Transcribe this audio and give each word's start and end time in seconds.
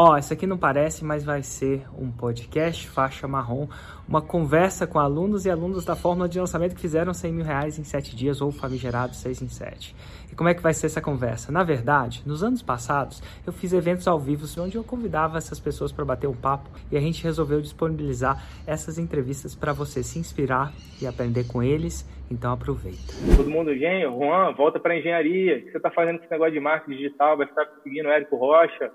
Ó, 0.00 0.12
oh, 0.12 0.16
isso 0.16 0.32
aqui 0.32 0.46
não 0.46 0.56
parece, 0.56 1.04
mas 1.04 1.24
vai 1.24 1.42
ser 1.42 1.82
um 1.98 2.08
podcast 2.08 2.88
faixa 2.88 3.26
marrom, 3.26 3.66
uma 4.08 4.22
conversa 4.22 4.86
com 4.86 5.00
alunos 5.00 5.44
e 5.44 5.50
alunos 5.50 5.84
da 5.84 5.96
fórmula 5.96 6.28
de 6.28 6.38
lançamento 6.38 6.76
que 6.76 6.80
fizeram 6.80 7.12
100 7.12 7.32
mil 7.32 7.44
reais 7.44 7.80
em 7.80 7.82
7 7.82 8.14
dias 8.14 8.40
ou 8.40 8.52
famigerados 8.52 9.16
6 9.16 9.42
em 9.42 9.48
7. 9.48 9.96
E 10.30 10.36
como 10.36 10.48
é 10.48 10.54
que 10.54 10.62
vai 10.62 10.72
ser 10.72 10.86
essa 10.86 11.00
conversa? 11.00 11.50
Na 11.50 11.64
verdade, 11.64 12.22
nos 12.24 12.44
anos 12.44 12.62
passados, 12.62 13.20
eu 13.44 13.52
fiz 13.52 13.72
eventos 13.72 14.06
ao 14.06 14.20
vivo 14.20 14.46
onde 14.62 14.76
eu 14.76 14.84
convidava 14.84 15.36
essas 15.36 15.58
pessoas 15.58 15.90
para 15.90 16.04
bater 16.04 16.28
um 16.28 16.36
papo 16.36 16.70
e 16.92 16.96
a 16.96 17.00
gente 17.00 17.24
resolveu 17.24 17.60
disponibilizar 17.60 18.40
essas 18.68 19.00
entrevistas 19.00 19.56
para 19.56 19.72
você 19.72 20.04
se 20.04 20.16
inspirar 20.16 20.72
e 21.02 21.08
aprender 21.08 21.48
com 21.48 21.60
eles. 21.60 22.08
Então 22.30 22.52
aproveita. 22.52 23.14
Todo 23.36 23.50
mundo, 23.50 23.74
engenho, 23.74 24.16
Juan, 24.16 24.52
volta 24.52 24.78
para 24.78 24.96
engenharia. 24.96 25.56
O 25.56 25.62
que 25.64 25.72
você 25.72 25.76
está 25.76 25.90
fazendo 25.90 26.18
com 26.18 26.24
esse 26.24 26.32
negócio 26.32 26.54
de 26.54 26.60
marketing 26.60 26.98
digital? 26.98 27.36
Vai 27.36 27.48
ficar 27.48 27.66
seguindo 27.82 28.06
o 28.06 28.12
Érico 28.12 28.36
Rocha? 28.36 28.92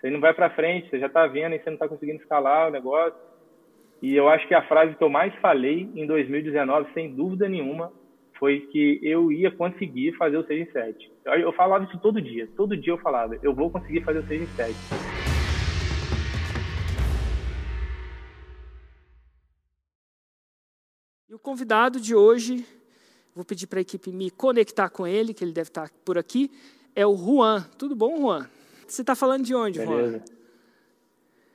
Você 0.00 0.10
não 0.10 0.20
vai 0.20 0.32
para 0.32 0.50
frente, 0.50 0.88
você 0.88 1.00
já 1.00 1.06
está 1.06 1.26
vendo 1.26 1.56
e 1.56 1.58
você 1.58 1.70
não 1.70 1.74
está 1.74 1.88
conseguindo 1.88 2.20
escalar 2.20 2.68
o 2.68 2.70
negócio. 2.70 3.18
E 4.00 4.14
eu 4.14 4.28
acho 4.28 4.46
que 4.46 4.54
a 4.54 4.62
frase 4.68 4.94
que 4.94 5.02
eu 5.02 5.10
mais 5.10 5.34
falei 5.40 5.90
em 5.92 6.06
2019, 6.06 6.92
sem 6.94 7.12
dúvida 7.12 7.48
nenhuma, 7.48 7.92
foi 8.38 8.60
que 8.60 9.00
eu 9.02 9.32
ia 9.32 9.50
conseguir 9.50 10.12
fazer 10.12 10.36
o 10.36 10.46
6 10.46 10.68
em 10.68 10.70
7. 10.70 11.12
Eu, 11.24 11.32
eu 11.32 11.52
falava 11.52 11.82
isso 11.82 11.98
todo 11.98 12.22
dia, 12.22 12.48
todo 12.56 12.76
dia 12.76 12.92
eu 12.92 12.98
falava, 12.98 13.36
eu 13.42 13.52
vou 13.52 13.72
conseguir 13.72 14.02
fazer 14.02 14.20
o 14.20 14.26
6 14.28 14.42
em 14.42 14.46
7. 14.46 14.74
E 21.28 21.34
o 21.34 21.40
convidado 21.40 22.00
de 22.00 22.14
hoje, 22.14 22.64
vou 23.34 23.44
pedir 23.44 23.66
para 23.66 23.80
a 23.80 23.82
equipe 23.82 24.12
me 24.12 24.30
conectar 24.30 24.88
com 24.90 25.04
ele, 25.04 25.34
que 25.34 25.42
ele 25.42 25.52
deve 25.52 25.70
estar 25.70 25.90
por 26.04 26.16
aqui, 26.16 26.52
é 26.94 27.04
o 27.04 27.16
Juan. 27.16 27.68
Tudo 27.76 27.96
bom, 27.96 28.16
Juan? 28.16 28.48
Você 28.88 29.02
está 29.02 29.14
falando 29.14 29.44
de 29.44 29.54
onde, 29.54 29.78
Beleza. 29.78 30.24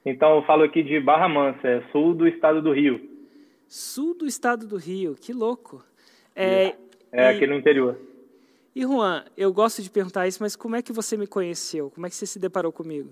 Então, 0.05 0.36
eu 0.36 0.44
falo 0.44 0.64
aqui 0.64 0.84
de 0.84 1.00
Barra 1.00 1.28
Mansa, 1.28 1.68
é 1.68 1.82
sul 1.92 2.14
do 2.14 2.28
estado 2.28 2.62
do 2.62 2.72
Rio. 2.72 3.09
Sul 3.67 4.16
do 4.16 4.28
estado 4.28 4.67
do 4.67 4.78
Rio, 4.78 5.16
que 5.16 5.34
louco. 5.34 5.84
É, 6.36 6.75
é 7.12 7.30
aqui 7.30 7.48
no 7.48 7.56
interior. 7.56 7.98
E, 8.75 8.81
Juan, 8.84 9.23
eu 9.36 9.52
gosto 9.52 9.81
de 9.81 9.90
perguntar 9.90 10.28
isso, 10.28 10.44
mas 10.44 10.56
como 10.56 10.75
é 10.75 10.81
que 10.81 10.92
você 10.92 11.17
me 11.17 11.25
conheceu? 11.25 11.90
Como 11.90 12.06
é 12.06 12.09
que 12.09 12.16
você 12.16 12.25
se 12.25 12.40
deparou 12.40 12.72
comigo? 12.72 13.09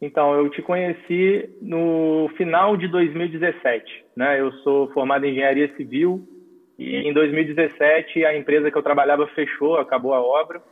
Então, 0.00 0.34
eu 0.34 0.48
te 0.50 0.62
conheci 0.62 1.48
no 1.60 2.30
final 2.36 2.76
de 2.76 2.86
2017. 2.88 4.04
Né? 4.14 4.40
Eu 4.40 4.52
sou 4.58 4.92
formado 4.92 5.24
em 5.24 5.32
engenharia 5.32 5.74
civil 5.76 6.28
e 6.78 6.96
em 6.96 7.12
2017 7.12 8.24
a 8.24 8.36
empresa 8.36 8.70
que 8.70 8.76
eu 8.76 8.82
trabalhava 8.82 9.26
fechou, 9.28 9.78
acabou 9.78 10.12
a 10.12 10.20
obra 10.20 10.62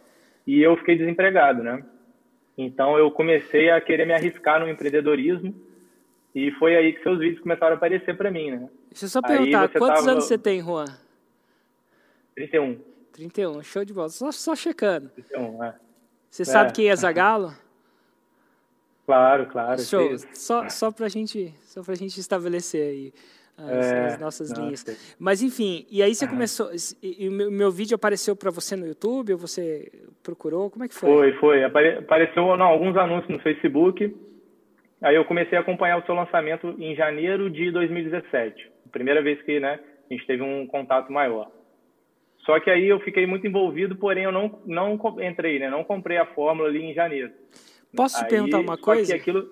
e 0.46 0.62
eu 0.62 0.76
fiquei 0.76 0.96
desempregado, 0.96 1.62
né? 1.62 1.84
Então 2.56 2.98
eu 2.98 3.10
comecei 3.10 3.70
a 3.70 3.80
querer 3.80 4.06
me 4.06 4.12
arriscar 4.12 4.60
no 4.60 4.68
empreendedorismo 4.68 5.54
e 6.34 6.50
foi 6.52 6.76
aí 6.76 6.92
que 6.92 7.02
seus 7.02 7.18
vídeos 7.18 7.42
começaram 7.42 7.74
a 7.74 7.76
aparecer 7.76 8.16
para 8.16 8.30
mim, 8.30 8.50
né? 8.50 8.68
Deixa 8.90 9.06
eu 9.06 9.08
só 9.08 9.22
perguntar, 9.22 9.68
quantos 9.70 10.00
tava... 10.00 10.10
anos 10.12 10.24
você 10.24 10.38
tem, 10.38 10.62
Juan? 10.62 10.86
31. 12.34 12.78
31, 13.12 13.62
show 13.62 13.84
de 13.84 13.92
bola. 13.92 14.08
Só, 14.08 14.32
só 14.32 14.56
checando. 14.56 15.08
31, 15.10 15.64
é. 15.64 15.74
Você 16.30 16.42
é. 16.42 16.44
sabe 16.44 16.72
quem 16.72 16.88
é 16.88 16.96
Zagalo? 16.96 17.52
Claro, 19.06 19.44
claro. 19.50 19.82
Show. 19.82 20.16
Só, 20.32 20.66
só 20.70 20.90
para 20.90 21.10
gente, 21.10 21.52
só 21.66 21.82
pra 21.82 21.94
gente 21.94 22.18
estabelecer 22.18 22.88
aí 22.88 23.14
as, 23.54 23.86
é, 23.86 24.06
as 24.06 24.18
nossas 24.18 24.48
nossa. 24.48 24.62
linhas. 24.62 24.84
Mas 25.18 25.42
enfim, 25.42 25.86
e 25.90 26.02
aí 26.02 26.14
você 26.14 26.26
começou. 26.26 26.70
E 27.02 27.28
o 27.28 27.32
meu, 27.32 27.50
meu 27.50 27.70
vídeo 27.70 27.94
apareceu 27.94 28.34
para 28.34 28.50
você 28.50 28.74
no 28.74 28.86
YouTube? 28.86 29.34
Ou 29.34 29.38
você 29.38 29.92
procurou? 30.24 30.70
Como 30.70 30.84
é 30.84 30.88
que 30.88 30.94
foi? 30.94 31.08
Foi, 31.08 31.32
foi. 31.34 31.64
Apare, 31.64 31.98
apareceu 31.98 32.56
não, 32.56 32.66
alguns 32.66 32.96
anúncios 32.96 33.28
no 33.28 33.38
Facebook. 33.40 34.16
Aí 35.02 35.14
eu 35.14 35.24
comecei 35.24 35.56
a 35.56 35.60
acompanhar 35.60 35.98
o 35.98 36.06
seu 36.06 36.14
lançamento 36.14 36.74
em 36.78 36.96
janeiro 36.96 37.50
de 37.50 37.70
2017. 37.70 38.72
Primeira 38.90 39.22
vez 39.22 39.40
que 39.42 39.60
né, 39.60 39.78
a 40.10 40.14
gente 40.14 40.26
teve 40.26 40.42
um 40.42 40.66
contato 40.66 41.12
maior. 41.12 41.50
Só 42.38 42.58
que 42.58 42.70
aí 42.70 42.86
eu 42.86 43.00
fiquei 43.00 43.26
muito 43.26 43.46
envolvido, 43.46 43.96
porém 43.96 44.24
eu 44.24 44.32
não, 44.32 44.60
não 44.66 44.98
entrei, 45.22 45.58
né? 45.58 45.70
Não 45.70 45.84
comprei 45.84 46.16
a 46.16 46.26
fórmula 46.26 46.68
ali 46.68 46.82
em 46.82 46.94
janeiro. 46.94 47.32
Posso 47.94 48.22
te 48.22 48.28
perguntar 48.28 48.58
uma 48.58 48.76
coisa? 48.76 49.14
aquilo... 49.14 49.48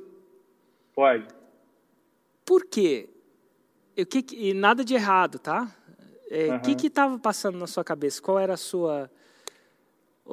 Pode. 0.94 1.26
Por 2.44 2.66
quê? 2.68 3.08
o 3.96 4.06
que, 4.06 4.24
e 4.34 4.54
nada 4.54 4.84
de 4.84 4.94
errado, 4.94 5.38
tá? 5.38 5.70
O 6.30 6.34
é, 6.34 6.48
uhum. 6.52 6.60
que 6.60 6.86
estava 6.86 7.18
passando 7.18 7.58
na 7.58 7.66
sua 7.66 7.84
cabeça? 7.84 8.20
Qual 8.20 8.38
era 8.38 8.54
a 8.54 8.58
sua 8.58 9.10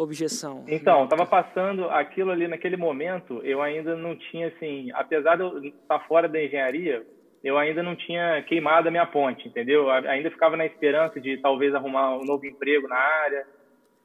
objeção? 0.02 0.64
Então, 0.68 1.04
estava 1.04 1.26
passando 1.26 1.90
aquilo 1.90 2.32
ali 2.32 2.48
naquele 2.48 2.78
momento, 2.78 3.42
eu 3.44 3.62
ainda 3.62 3.96
não 3.96 4.16
tinha, 4.16 4.48
assim, 4.48 4.90
apesar 4.94 5.36
de 5.36 5.44
eu 5.44 5.64
estar 5.66 6.00
fora 6.08 6.28
da 6.28 6.42
engenharia, 6.42 7.06
eu 7.44 7.58
ainda 7.58 7.84
não 7.84 7.96
tinha 7.96 8.42
queimado 8.44 8.88
a 8.88 8.92
minha 8.92 9.06
ponte, 9.06 9.48
entendeu? 9.48 9.84
Eu 9.84 9.92
ainda 9.92 10.32
ficava 10.32 10.56
na 10.56 10.66
esperança 10.66 11.20
de 11.20 11.38
talvez 11.38 11.76
arrumar 11.76 12.18
um 12.18 12.24
novo 12.24 12.46
emprego 12.46 12.88
na 12.88 12.96
área, 12.96 13.46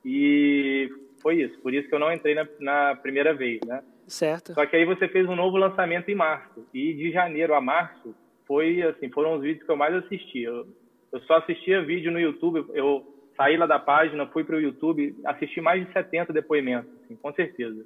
e 0.04 0.88
foi 1.22 1.42
isso, 1.42 1.58
por 1.60 1.72
isso 1.72 1.88
que 1.88 1.94
eu 1.94 2.00
não 2.00 2.12
entrei 2.12 2.34
na, 2.34 2.46
na 2.58 2.96
primeira 2.96 3.32
vez, 3.32 3.60
né? 3.64 3.82
Certo. 4.06 4.52
Só 4.52 4.66
que 4.66 4.76
aí 4.76 4.84
você 4.84 5.08
fez 5.08 5.26
um 5.28 5.36
novo 5.36 5.56
lançamento 5.56 6.10
em 6.10 6.14
março, 6.14 6.66
e 6.74 6.92
de 6.92 7.12
janeiro 7.12 7.54
a 7.54 7.60
março, 7.60 8.14
foi 8.46 8.82
assim, 8.82 9.08
foram 9.10 9.36
os 9.36 9.42
vídeos 9.42 9.64
que 9.64 9.70
eu 9.70 9.76
mais 9.76 9.94
assisti. 9.94 10.42
Eu, 10.42 10.66
eu 11.12 11.20
só 11.20 11.36
assistia 11.36 11.82
vídeo 11.82 12.12
no 12.12 12.20
YouTube, 12.20 12.66
eu 12.74 13.13
saí 13.36 13.56
lá 13.56 13.66
da 13.66 13.78
página, 13.78 14.26
fui 14.26 14.44
para 14.44 14.56
o 14.56 14.60
YouTube, 14.60 15.14
assisti 15.24 15.60
mais 15.60 15.84
de 15.84 15.92
70 15.92 16.32
depoimentos, 16.32 16.90
assim, 17.04 17.16
com 17.16 17.32
certeza. 17.32 17.84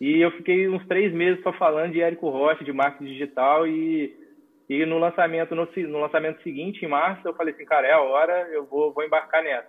E 0.00 0.20
eu 0.20 0.30
fiquei 0.32 0.68
uns 0.68 0.86
três 0.86 1.12
meses 1.12 1.42
só 1.42 1.52
falando 1.52 1.92
de 1.92 2.00
Érico 2.00 2.28
Rocha, 2.30 2.64
de 2.64 2.72
marketing 2.72 3.12
digital 3.12 3.66
e, 3.66 4.16
e 4.68 4.86
no 4.86 4.98
lançamento 4.98 5.54
no, 5.54 5.68
no, 5.88 6.00
lançamento 6.00 6.42
seguinte, 6.42 6.84
em 6.84 6.88
março, 6.88 7.26
eu 7.26 7.34
falei 7.34 7.52
assim, 7.52 7.64
cara, 7.64 7.86
é 7.86 7.92
a 7.92 8.00
hora, 8.00 8.48
eu 8.52 8.64
vou, 8.64 8.92
vou 8.92 9.04
embarcar 9.04 9.42
nessa. 9.42 9.68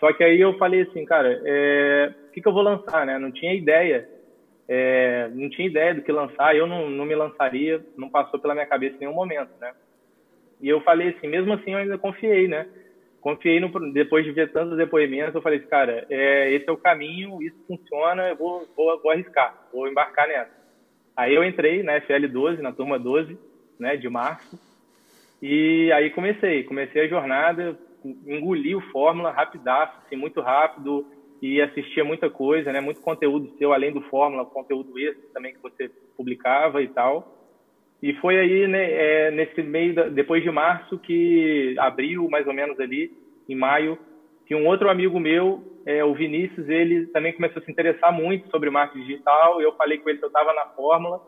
Só 0.00 0.12
que 0.12 0.24
aí 0.24 0.40
eu 0.40 0.56
falei 0.58 0.82
assim, 0.82 1.04
cara, 1.04 1.40
é, 1.44 2.14
o 2.28 2.32
que, 2.32 2.40
que 2.40 2.48
eu 2.48 2.52
vou 2.52 2.62
lançar, 2.62 3.04
né? 3.04 3.18
Não 3.18 3.30
tinha 3.30 3.54
ideia 3.54 4.08
é, 4.68 5.28
não 5.32 5.48
tinha 5.48 5.68
ideia 5.68 5.94
do 5.94 6.02
que 6.02 6.10
lançar, 6.10 6.56
eu 6.56 6.66
não, 6.66 6.90
não 6.90 7.04
me 7.04 7.14
lançaria, 7.14 7.84
não 7.96 8.08
passou 8.08 8.40
pela 8.40 8.54
minha 8.54 8.66
cabeça 8.66 8.96
em 8.96 9.00
nenhum 9.00 9.14
momento, 9.14 9.50
né? 9.60 9.72
E 10.60 10.68
eu 10.68 10.80
falei 10.80 11.10
assim, 11.10 11.28
mesmo 11.28 11.52
assim 11.52 11.72
eu 11.72 11.78
ainda 11.78 11.98
confiei, 11.98 12.48
né? 12.48 12.66
Confiei 13.26 13.58
no, 13.58 13.92
depois 13.92 14.24
de 14.24 14.30
ver 14.30 14.52
tantos 14.52 14.76
depoimentos, 14.76 15.34
eu 15.34 15.42
falei 15.42 15.58
assim, 15.58 15.66
cara, 15.66 16.06
é, 16.08 16.52
esse 16.52 16.68
é 16.68 16.70
o 16.70 16.76
caminho, 16.76 17.42
isso 17.42 17.56
funciona, 17.66 18.28
eu 18.28 18.36
vou, 18.36 18.64
vou, 18.76 19.02
vou 19.02 19.10
arriscar, 19.10 19.66
vou 19.72 19.88
embarcar 19.88 20.28
nessa. 20.28 20.52
Aí 21.16 21.34
eu 21.34 21.42
entrei 21.42 21.82
na 21.82 22.00
FL12, 22.00 22.58
na 22.58 22.70
turma 22.70 23.00
12, 23.00 23.36
né, 23.80 23.96
de 23.96 24.08
março, 24.08 24.56
e 25.42 25.90
aí 25.90 26.08
comecei, 26.10 26.62
comecei 26.62 27.02
a 27.02 27.08
jornada, 27.08 27.76
engoli 28.04 28.76
o 28.76 28.92
Fórmula 28.92 29.32
rapidaço, 29.32 29.98
assim, 30.06 30.14
muito 30.14 30.40
rápido, 30.40 31.04
e 31.42 31.60
assistia 31.60 32.04
muita 32.04 32.30
coisa, 32.30 32.72
né? 32.72 32.80
Muito 32.80 33.00
conteúdo 33.00 33.58
seu, 33.58 33.72
além 33.72 33.92
do 33.92 34.02
Fórmula, 34.02 34.46
conteúdo 34.46 34.96
extra 35.00 35.28
também 35.34 35.52
que 35.52 35.60
você 35.60 35.90
publicava 36.16 36.80
e 36.80 36.86
tal. 36.86 37.45
E 38.02 38.12
foi 38.14 38.38
aí, 38.38 38.66
né, 38.66 38.90
é, 38.92 39.30
nesse 39.30 39.62
meio, 39.62 39.94
da, 39.94 40.08
depois 40.08 40.42
de 40.42 40.50
março, 40.50 40.98
que 40.98 41.74
abriu 41.78 42.28
mais 42.28 42.46
ou 42.46 42.52
menos 42.52 42.78
ali, 42.78 43.10
em 43.48 43.54
maio, 43.54 43.98
que 44.46 44.54
um 44.54 44.66
outro 44.66 44.88
amigo 44.88 45.18
meu, 45.18 45.62
é, 45.86 46.04
o 46.04 46.14
Vinícius, 46.14 46.68
ele 46.68 47.06
também 47.06 47.32
começou 47.32 47.60
a 47.60 47.64
se 47.64 47.70
interessar 47.70 48.12
muito 48.12 48.48
sobre 48.50 48.70
marketing 48.70 49.06
digital. 49.06 49.60
Eu 49.60 49.72
falei 49.72 49.98
com 49.98 50.08
ele 50.08 50.18
que 50.18 50.24
eu 50.24 50.28
estava 50.28 50.52
na 50.52 50.66
Fórmula 50.66 51.20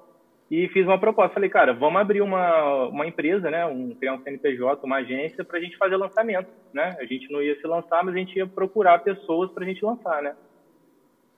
e 0.51 0.69
fiz 0.69 0.87
uma 0.87 0.99
proposta. 0.99 1.35
Falei, 1.35 1.51
cara, 1.51 1.73
vamos 1.73 2.01
abrir 2.01 2.21
uma, 2.21 2.87
uma 2.89 3.07
empresa, 3.07 3.51
né? 3.51 3.67
Um, 3.67 3.95
criar 3.95 4.15
um 4.15 4.23
CNPJ, 4.23 4.85
uma 4.85 4.97
agência, 4.97 5.45
para 5.45 5.59
a 5.59 5.61
gente 5.61 5.77
fazer 5.77 5.97
lançamento, 5.97 6.49
né? 6.73 6.97
A 7.01 7.05
gente 7.05 7.31
não 7.31 7.43
ia 7.43 7.59
se 7.61 7.67
lançar, 7.67 8.05
mas 8.05 8.15
a 8.15 8.19
gente 8.19 8.37
ia 8.37 8.47
procurar 8.47 8.99
pessoas 9.01 9.51
para 9.53 9.65
a 9.65 9.67
gente 9.67 9.85
lançar, 9.85 10.23
né? 10.23 10.35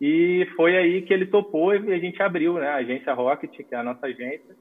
E 0.00 0.46
foi 0.56 0.76
aí 0.76 1.02
que 1.02 1.12
ele 1.12 1.26
topou 1.26 1.74
e 1.74 1.92
a 1.92 1.98
gente 1.98 2.22
abriu, 2.22 2.54
né? 2.54 2.68
A 2.68 2.76
agência 2.76 3.12
Rocket, 3.12 3.54
que 3.54 3.74
é 3.74 3.78
a 3.78 3.82
nossa 3.82 4.06
agência. 4.06 4.56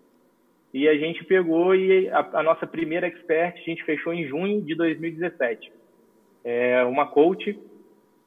E 0.73 0.87
a 0.87 0.95
gente 0.95 1.23
pegou 1.23 1.75
e 1.75 2.09
a, 2.09 2.19
a 2.33 2.43
nossa 2.43 2.67
primeira 2.67 3.07
expert 3.07 3.55
a 3.55 3.69
gente 3.69 3.83
fechou 3.83 4.13
em 4.13 4.27
junho 4.27 4.61
de 4.61 4.75
2017. 4.75 5.71
É 6.43 6.83
uma 6.83 7.07
coach, 7.07 7.57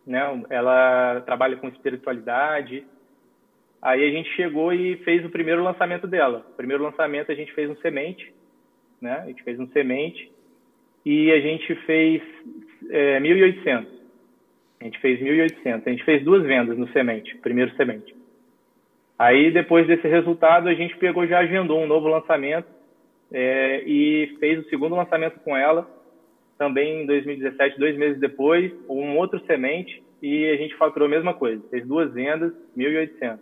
né? 0.07 0.43
Ela 0.51 1.23
trabalha 1.25 1.57
com 1.57 1.69
espiritualidade, 1.69 2.85
Aí 3.83 4.09
a 4.09 4.11
gente 4.13 4.31
chegou 4.37 4.73
e 4.73 4.97
fez 4.99 5.25
o 5.25 5.29
primeiro 5.29 5.65
lançamento 5.65 6.07
dela. 6.07 6.47
O 6.53 6.55
primeiro 6.55 6.85
lançamento 6.85 7.33
a 7.33 7.35
gente 7.35 7.53
fez 7.53 7.69
um 7.69 7.75
semente, 7.79 8.33
né? 9.01 9.19
A 9.25 9.27
gente 9.27 9.43
fez 9.43 9.59
um 9.59 9.67
semente 9.73 10.31
e 11.05 11.33
a 11.33 11.41
gente 11.41 11.75
fez 11.85 12.23
é, 12.91 13.19
1.800. 13.19 13.87
A 14.81 14.85
gente 14.85 15.01
fez 15.01 15.21
1.800. 15.21 15.83
A 15.85 15.91
gente 15.91 16.05
fez 16.05 16.23
duas 16.23 16.45
vendas 16.45 16.79
no 16.79 16.87
semente, 16.93 17.37
primeiro 17.39 17.75
semente. 17.75 18.15
Aí 19.23 19.53
depois 19.53 19.87
desse 19.87 20.09
resultado 20.09 20.69
a 20.69 20.75
gente 20.75 20.97
pegou 20.97 21.25
já 21.29 21.39
agendou 21.39 21.81
um 21.81 21.87
novo 21.87 22.09
lançamento 22.09 22.67
é, 23.33 23.81
e 23.87 24.37
fez 24.41 24.59
o 24.59 24.69
segundo 24.69 24.97
lançamento 24.97 25.39
com 25.45 25.57
ela 25.57 25.89
também 26.59 27.03
em 27.03 27.07
2017, 27.07 27.79
dois 27.79 27.97
meses 27.97 28.19
depois, 28.19 28.73
um 28.89 29.17
outro 29.17 29.41
semente 29.47 30.03
e 30.21 30.51
a 30.51 30.57
gente 30.57 30.77
faturou 30.77 31.07
a 31.07 31.11
mesma 31.11 31.35
coisa. 31.35 31.63
Fez 31.71 31.87
duas 31.87 32.13
vendas, 32.13 32.53
1.800. 32.77 33.39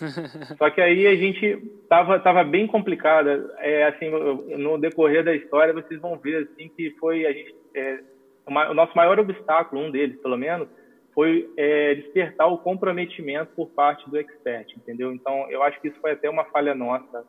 Só 0.56 0.70
que 0.70 0.80
aí 0.80 1.06
a 1.06 1.14
gente 1.14 1.58
tava, 1.90 2.18
tava 2.20 2.42
bem 2.42 2.66
complicada. 2.66 3.54
É, 3.58 3.84
assim, 3.84 4.08
no 4.08 4.78
decorrer 4.78 5.22
da 5.22 5.34
história, 5.34 5.74
vocês 5.74 6.00
vão 6.00 6.16
ver 6.16 6.44
assim 6.44 6.70
que 6.74 6.90
foi 6.98 7.26
a 7.26 7.32
gente, 7.32 7.54
é, 7.74 8.00
o 8.46 8.74
nosso 8.74 8.96
maior 8.96 9.18
obstáculo, 9.20 9.82
um 9.82 9.90
deles 9.90 10.18
pelo 10.22 10.38
menos, 10.38 10.68
foi 11.18 11.50
é, 11.56 11.96
despertar 11.96 12.46
o 12.46 12.58
comprometimento 12.58 13.50
por 13.56 13.68
parte 13.70 14.08
do 14.08 14.16
expert, 14.16 14.72
entendeu? 14.76 15.12
Então, 15.12 15.50
eu 15.50 15.64
acho 15.64 15.80
que 15.80 15.88
isso 15.88 15.98
foi 16.00 16.12
até 16.12 16.30
uma 16.30 16.44
falha 16.44 16.76
nossa 16.76 17.26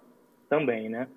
também, 0.47 0.89
né? 0.89 1.07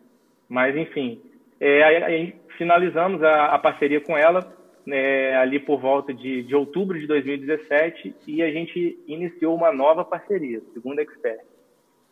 Mas, 0.49 0.75
enfim, 0.75 1.21
é, 1.61 1.83
aí, 1.83 2.03
aí 2.03 2.35
finalizamos 2.57 3.23
a, 3.23 3.49
a, 3.49 3.59
parceria 3.59 4.01
com 4.01 4.17
ela 4.17 4.57
né, 4.87 5.37
ali 5.37 5.61
por 5.61 5.83
volta 5.83 6.15
de, 6.15 6.45
de 6.45 6.57
outubro 6.57 6.99
de 6.99 7.07
2017 7.07 8.17
e 8.27 8.43
a 8.43 8.51
gente 8.51 8.99
iniciou 9.07 9.55
uma 9.55 9.71
nova 9.71 10.03
parceria, 10.03 10.63
segundo 10.73 11.01
Expert. 11.01 11.45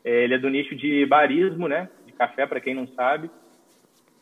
É, 0.04 0.24
ele 0.24 0.34
é 0.34 0.38
do 0.38 0.50
nicho 0.50 0.76
de 0.76 1.06
barismo, 1.06 1.68
né, 1.68 1.88
de 2.04 2.12
café, 2.12 2.46
para 2.46 2.60
quem 2.60 2.74
não 2.74 2.86
sabe, 2.88 3.30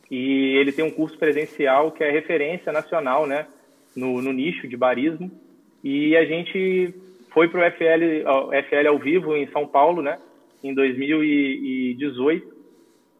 e 0.08 0.56
ele 0.56 0.70
tem 0.70 0.84
um 0.84 0.90
curso 0.92 1.18
presencial 1.18 1.90
que 1.90 2.04
é 2.04 2.12
referência 2.12 2.70
nacional 2.70 3.26
né, 3.26 3.48
no, 3.96 4.22
no 4.22 4.32
nicho 4.32 4.68
de 4.68 4.76
barismo. 4.76 5.28
E 5.82 6.16
a 6.16 6.24
gente 6.24 6.94
foi 7.30 7.48
para 7.48 7.60
o 7.60 7.70
FL, 7.70 8.24
FL 8.68 8.88
ao 8.88 8.98
vivo 8.98 9.36
em 9.36 9.46
São 9.48 9.66
Paulo 9.66 10.02
né, 10.02 10.18
em 10.62 10.74
2018 10.74 12.58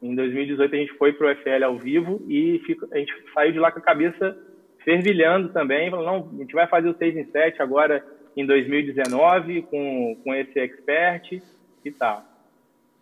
em 0.03 0.15
2018 0.15 0.75
a 0.75 0.79
gente 0.79 0.93
foi 0.95 1.13
para 1.13 1.33
o 1.33 1.37
FL 1.37 1.65
ao 1.65 1.77
vivo 1.77 2.23
e 2.29 2.61
a 2.93 2.99
gente 2.99 3.13
saiu 3.35 3.53
de 3.53 3.59
lá 3.59 3.73
com 3.73 3.81
a 3.81 3.83
cabeça 3.83 4.37
fervilhando 4.85 5.49
também. 5.53 5.91
Falou, 5.91 6.07
não, 6.07 6.31
a 6.35 6.43
gente 6.43 6.55
vai 6.55 6.67
fazer 6.69 6.89
o 6.89 6.97
6 6.97 7.17
em 7.17 7.25
7 7.31 7.61
agora 7.61 8.05
em 8.37 8.47
2019 8.47 9.63
com, 9.63 10.17
com 10.23 10.35
esse 10.35 10.59
expert 10.61 11.43
e 11.85 11.91
tal. 11.91 12.23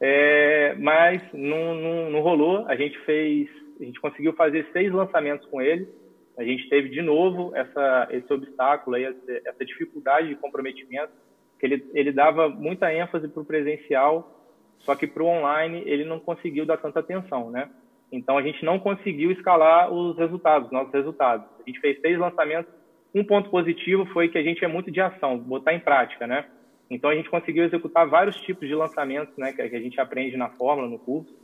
É, 0.01 0.75
mas 0.79 1.23
não, 1.33 1.75
não, 1.75 2.11
não, 2.11 2.21
rolou. 2.21 2.65
A 2.67 2.77
gente 2.77 2.99
fez, 3.01 3.49
a 3.79 3.85
gente 3.85 4.01
conseguiu 4.01 4.33
fazer 4.33 4.67
seis 4.73 4.91
lançamentos 4.93 5.47
com 5.49 5.61
ele. 5.61 5.89
A 6.39 6.45
gente 6.45 6.69
teve 6.69 6.89
de 6.89 7.03
novo 7.03 7.55
essa, 7.55 8.09
esse 8.11 8.33
obstáculo 8.33 8.97
aí, 8.97 9.05
essa, 9.45 9.65
dificuldade 9.65 10.29
de 10.29 10.37
comprometimento, 10.37 11.13
que 11.59 11.67
ele, 11.67 11.91
ele 11.95 12.13
dava 12.13 12.49
muita 12.49 12.93
ênfase 12.93 13.29
para 13.29 13.43
o 13.43 13.45
presencial 13.45 14.37
só 14.81 14.95
que 14.95 15.07
para 15.07 15.23
o 15.23 15.27
online 15.27 15.83
ele 15.87 16.05
não 16.05 16.19
conseguiu 16.19 16.65
dar 16.67 16.77
tanta 16.77 17.01
atenção, 17.01 17.51
né? 17.51 17.69
Então 18.11 18.39
a 18.39 18.43
gente 18.43 18.65
não 18.65 18.79
conseguiu 18.79 19.31
escalar 19.33 19.93
os 19.93 20.17
resultados, 20.17 20.71
nossos 20.71 20.93
resultados. 20.93 21.47
A 21.59 21.63
gente 21.69 21.81
fez 21.81 22.01
seis 22.01 22.19
lançamentos. 22.19 22.73
Um 23.15 23.25
ponto 23.25 23.51
positivo 23.51 24.07
foi 24.07 24.29
que 24.29 24.39
a 24.39 24.43
gente 24.43 24.65
é 24.65 24.69
muito 24.69 24.91
de 24.91 25.01
ação, 25.01 25.39
botar 25.39 25.75
em 25.75 25.81
prática, 25.81 26.27
né? 26.27 26.47
Então 26.89 27.11
a 27.11 27.15
gente 27.15 27.29
conseguiu 27.29 27.65
executar 27.65 28.07
vários 28.07 28.37
tipos 28.43 28.69
de 28.69 28.75
lançamentos, 28.75 29.37
né? 29.37 29.53
Que 29.53 29.63
a 29.63 29.81
gente 29.81 30.01
aprende 30.01 30.37
na 30.37 30.51
fórmula, 30.51 30.89
no 30.89 30.99
curso. 30.99 31.35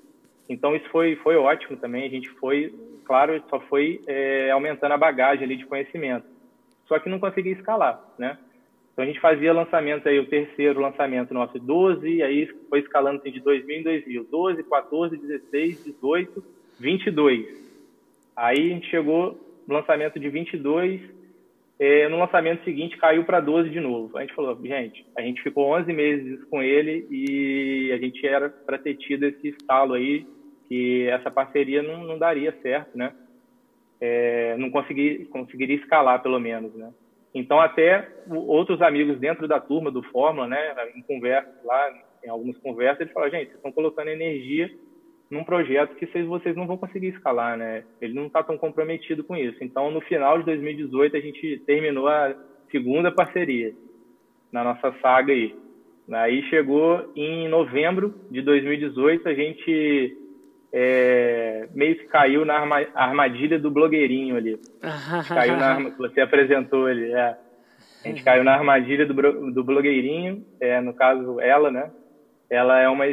Então 0.49 0.75
isso 0.75 0.89
foi 0.91 1.17
foi 1.17 1.37
ótimo 1.37 1.77
também. 1.77 2.05
A 2.05 2.11
gente 2.11 2.29
foi, 2.31 2.75
claro, 3.05 3.43
só 3.49 3.61
foi 3.61 4.01
é, 4.07 4.51
aumentando 4.51 4.93
a 4.93 4.99
bagagem 4.99 5.45
ali 5.45 5.57
de 5.57 5.67
conhecimento. 5.67 6.27
Só 6.87 6.99
que 6.99 7.09
não 7.09 7.19
conseguia 7.19 7.53
escalar, 7.53 8.03
né? 8.19 8.39
Então 8.93 9.05
a 9.05 9.07
gente 9.07 9.21
fazia 9.21 9.53
lançamentos 9.53 10.07
aí, 10.07 10.19
o 10.19 10.27
terceiro 10.27 10.81
lançamento 10.81 11.33
nosso 11.33 11.59
12, 11.59 12.23
aí 12.23 12.47
foi 12.69 12.81
escalando 12.81 13.21
assim, 13.21 13.31
de 13.31 13.41
2000 13.41 13.79
em 13.79 13.83
2000, 13.83 14.25
12, 14.31 14.63
14, 14.65 15.17
16, 15.17 15.85
18, 15.85 16.45
22. 16.79 17.63
Aí 18.37 18.59
a 18.59 18.75
gente 18.75 18.91
chegou 18.91 19.41
no 19.67 19.75
lançamento 19.75 20.21
de 20.21 20.29
22, 20.29 21.01
é, 21.85 22.09
no 22.09 22.17
lançamento 22.17 22.63
seguinte 22.63 22.97
caiu 22.97 23.25
para 23.25 23.41
12 23.41 23.69
de 23.69 23.81
novo. 23.81 24.17
A 24.17 24.21
gente 24.21 24.35
falou, 24.35 24.57
gente, 24.63 25.05
a 25.19 25.21
gente 25.21 25.43
ficou 25.43 25.77
11 25.77 25.93
meses 25.93 26.45
com 26.45 26.63
ele 26.63 27.09
e 27.11 27.91
a 27.91 27.99
gente 27.99 28.25
era 28.25 28.49
para 28.49 28.79
ter 28.79 28.95
tido 28.95 29.25
esse 29.25 29.49
estalo 29.49 29.95
aí, 29.95 30.25
que 30.69 31.09
essa 31.09 31.29
parceria 31.29 31.83
não, 31.83 32.05
não 32.05 32.17
daria 32.17 32.57
certo, 32.63 32.97
né? 32.97 33.13
É, 34.01 34.57
não 34.59 34.71
consegui, 34.71 35.25
conseguiria 35.25 35.75
escalar 35.75 36.23
pelo 36.23 36.39
menos, 36.39 36.73
né? 36.73 36.93
Então, 37.35 37.61
até 37.61 38.09
outros 38.29 38.81
amigos 38.81 39.19
dentro 39.19 39.49
da 39.49 39.59
turma 39.59 39.91
do 39.91 40.05
Fórmula, 40.05 40.47
né, 40.47 40.77
em 40.95 41.03
conversa 41.03 41.51
lá, 41.65 41.93
em 42.25 42.29
algumas 42.29 42.57
conversas, 42.59 43.01
eles 43.01 43.13
falam, 43.13 43.31
gente, 43.31 43.47
vocês 43.47 43.57
estão 43.57 43.73
colocando 43.73 44.09
energia 44.09 44.71
num 45.33 45.45
projeto 45.45 45.97
que 45.97 46.07
vocês, 46.07 46.27
vocês 46.27 46.55
não 46.55 46.67
vão 46.67 46.77
conseguir 46.77 47.09
escalar, 47.09 47.57
né? 47.57 47.85
Ele 48.03 48.13
não 48.13 48.27
está 48.27 48.43
tão 48.43 48.59
comprometido 48.59 49.25
com 49.25 49.35
isso. 49.35 49.65
Então, 49.65 49.91
no 49.91 50.03
final 50.03 50.39
de 50.39 50.45
2018, 50.45 51.17
a 51.17 51.21
gente 51.21 51.63
terminou 51.65 52.07
a 52.07 52.35
segunda 52.71 53.11
parceria 53.11 53.73
na 54.53 54.63
nossa 54.63 54.95
saga 55.01 55.33
aí. 55.33 55.57
Aí 56.13 56.43
chegou 56.51 57.11
em 57.17 57.49
novembro 57.49 58.15
de 58.31 58.43
2018, 58.43 59.27
a 59.27 59.33
gente 59.33 60.19
é, 60.71 61.67
meio 61.75 61.97
que 61.97 62.05
caiu 62.09 62.45
na 62.45 62.63
armadilha 62.95 63.59
do 63.59 63.71
blogueirinho 63.71 64.37
ali. 64.37 64.61
caiu 65.29 65.57
na 65.57 65.79
você 65.97 66.21
apresentou 66.21 66.85
ali. 66.85 67.11
É. 67.11 67.39
A 68.05 68.09
gente 68.09 68.23
caiu 68.23 68.45
na 68.45 68.53
armadilha 68.53 69.07
do, 69.07 69.15
do 69.51 69.65
blogueirinho, 69.65 70.45
é, 70.61 70.79
no 70.83 70.93
caso 70.93 71.41
ela, 71.41 71.71
né? 71.71 71.91
Ela 72.53 72.83
é 72.83 72.87
uma, 72.87 73.05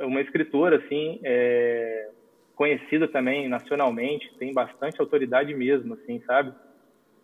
uma 0.00 0.20
escritora, 0.20 0.78
assim, 0.78 1.20
é, 1.22 2.08
conhecida 2.56 3.06
também 3.06 3.48
nacionalmente, 3.48 4.36
tem 4.40 4.52
bastante 4.52 5.00
autoridade 5.00 5.54
mesmo, 5.54 5.94
assim, 5.94 6.20
sabe? 6.26 6.52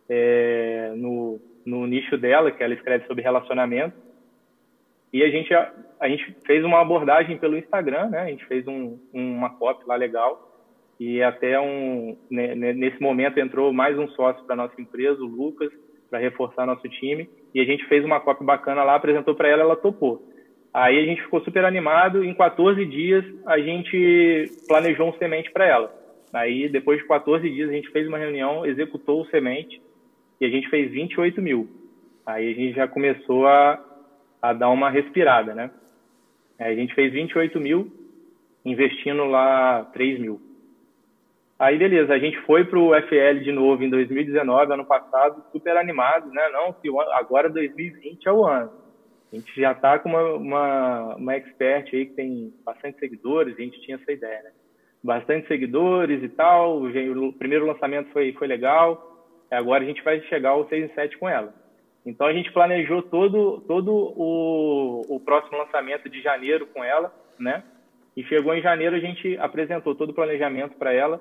É, 0.08 0.92
no, 0.94 1.40
no 1.66 1.84
nicho 1.84 2.16
dela, 2.16 2.52
que 2.52 2.62
ela 2.62 2.74
escreve 2.74 3.08
sobre 3.08 3.24
relacionamento. 3.24 3.96
E 5.12 5.24
a 5.24 5.28
gente, 5.28 5.52
a, 5.52 5.72
a, 5.98 6.08
gente 6.08 6.36
fez 6.46 6.64
uma 6.64 6.80
abordagem 6.80 7.38
pelo 7.38 7.58
Instagram, 7.58 8.08
né? 8.08 8.20
A 8.20 8.26
gente 8.26 8.44
fez 8.46 8.64
um, 8.68 8.96
uma 9.12 9.50
copy 9.50 9.84
lá 9.84 9.96
legal. 9.96 10.52
E 11.00 11.20
até 11.24 11.58
um, 11.58 12.16
né, 12.30 12.54
nesse 12.54 13.02
momento 13.02 13.38
entrou 13.38 13.72
mais 13.72 13.98
um 13.98 14.06
sócio 14.10 14.44
para 14.44 14.54
nossa 14.54 14.80
empresa, 14.80 15.20
o 15.20 15.26
Lucas, 15.26 15.72
para 16.08 16.20
reforçar 16.20 16.66
nosso 16.66 16.88
time. 16.88 17.28
E 17.52 17.60
a 17.60 17.64
gente 17.64 17.84
fez 17.86 18.04
uma 18.04 18.20
copy 18.20 18.44
bacana 18.44 18.84
lá, 18.84 18.94
apresentou 18.94 19.34
para 19.34 19.48
ela, 19.48 19.62
ela 19.62 19.74
topou. 19.74 20.32
Aí 20.74 20.98
a 20.98 21.06
gente 21.06 21.22
ficou 21.22 21.40
super 21.40 21.64
animado. 21.64 22.24
Em 22.24 22.34
14 22.34 22.84
dias, 22.84 23.24
a 23.46 23.58
gente 23.58 24.50
planejou 24.68 25.08
um 25.08 25.16
semente 25.18 25.50
para 25.52 25.66
ela. 25.66 25.94
Aí, 26.32 26.68
depois 26.68 26.98
de 26.98 27.06
14 27.06 27.48
dias, 27.48 27.70
a 27.70 27.72
gente 27.72 27.88
fez 27.90 28.08
uma 28.08 28.18
reunião, 28.18 28.66
executou 28.66 29.22
o 29.22 29.26
semente 29.26 29.80
e 30.40 30.44
a 30.44 30.48
gente 30.50 30.68
fez 30.68 30.90
28 30.90 31.40
mil. 31.40 31.68
Aí 32.26 32.50
a 32.50 32.54
gente 32.54 32.74
já 32.74 32.88
começou 32.88 33.46
a 33.46 33.80
a 34.44 34.52
dar 34.52 34.68
uma 34.68 34.90
respirada, 34.90 35.54
né? 35.54 35.70
A 36.58 36.74
gente 36.74 36.94
fez 36.94 37.10
28 37.14 37.58
mil, 37.58 37.90
investindo 38.62 39.24
lá 39.24 39.84
3 39.94 40.20
mil. 40.20 40.38
Aí, 41.58 41.78
beleza, 41.78 42.12
a 42.12 42.18
gente 42.18 42.38
foi 42.42 42.62
para 42.66 42.78
o 42.78 42.94
FL 42.94 43.42
de 43.42 43.50
novo 43.52 43.82
em 43.82 43.88
2019, 43.88 44.74
ano 44.74 44.84
passado, 44.84 45.42
super 45.50 45.78
animado, 45.78 46.28
né? 46.30 46.42
Não, 46.50 46.76
agora 47.12 47.48
2020 47.48 48.28
é 48.28 48.32
o 48.32 48.44
ano. 48.44 48.70
A 49.32 49.36
gente 49.36 49.60
já 49.60 49.72
está 49.72 49.98
com 49.98 50.08
uma, 50.08 50.34
uma, 50.34 51.16
uma 51.16 51.34
expert 51.34 51.92
aí 51.92 52.06
que 52.06 52.14
tem 52.14 52.52
bastante 52.64 52.98
seguidores, 52.98 53.56
a 53.58 53.62
gente 53.62 53.80
tinha 53.80 53.96
essa 53.96 54.12
ideia, 54.12 54.42
né? 54.42 54.50
Bastante 55.02 55.48
seguidores 55.48 56.22
e 56.22 56.28
tal, 56.28 56.82
o 56.82 57.32
primeiro 57.32 57.66
lançamento 57.66 58.10
foi, 58.10 58.32
foi 58.32 58.46
legal, 58.46 59.28
agora 59.50 59.84
a 59.84 59.86
gente 59.86 60.02
vai 60.02 60.20
chegar 60.22 60.50
ao 60.50 60.68
6 60.68 60.90
em 60.90 60.94
7 60.94 61.18
com 61.18 61.28
ela. 61.28 61.52
Então 62.06 62.26
a 62.26 62.32
gente 62.32 62.52
planejou 62.52 63.02
todo, 63.02 63.62
todo 63.66 63.92
o, 63.92 65.02
o 65.08 65.20
próximo 65.20 65.58
lançamento 65.58 66.08
de 66.08 66.20
janeiro 66.22 66.66
com 66.66 66.84
ela, 66.84 67.12
né? 67.38 67.62
E 68.16 68.22
chegou 68.24 68.54
em 68.54 68.62
janeiro, 68.62 68.94
a 68.94 69.00
gente 69.00 69.36
apresentou 69.38 69.94
todo 69.94 70.10
o 70.10 70.14
planejamento 70.14 70.76
para 70.76 70.92
ela, 70.92 71.20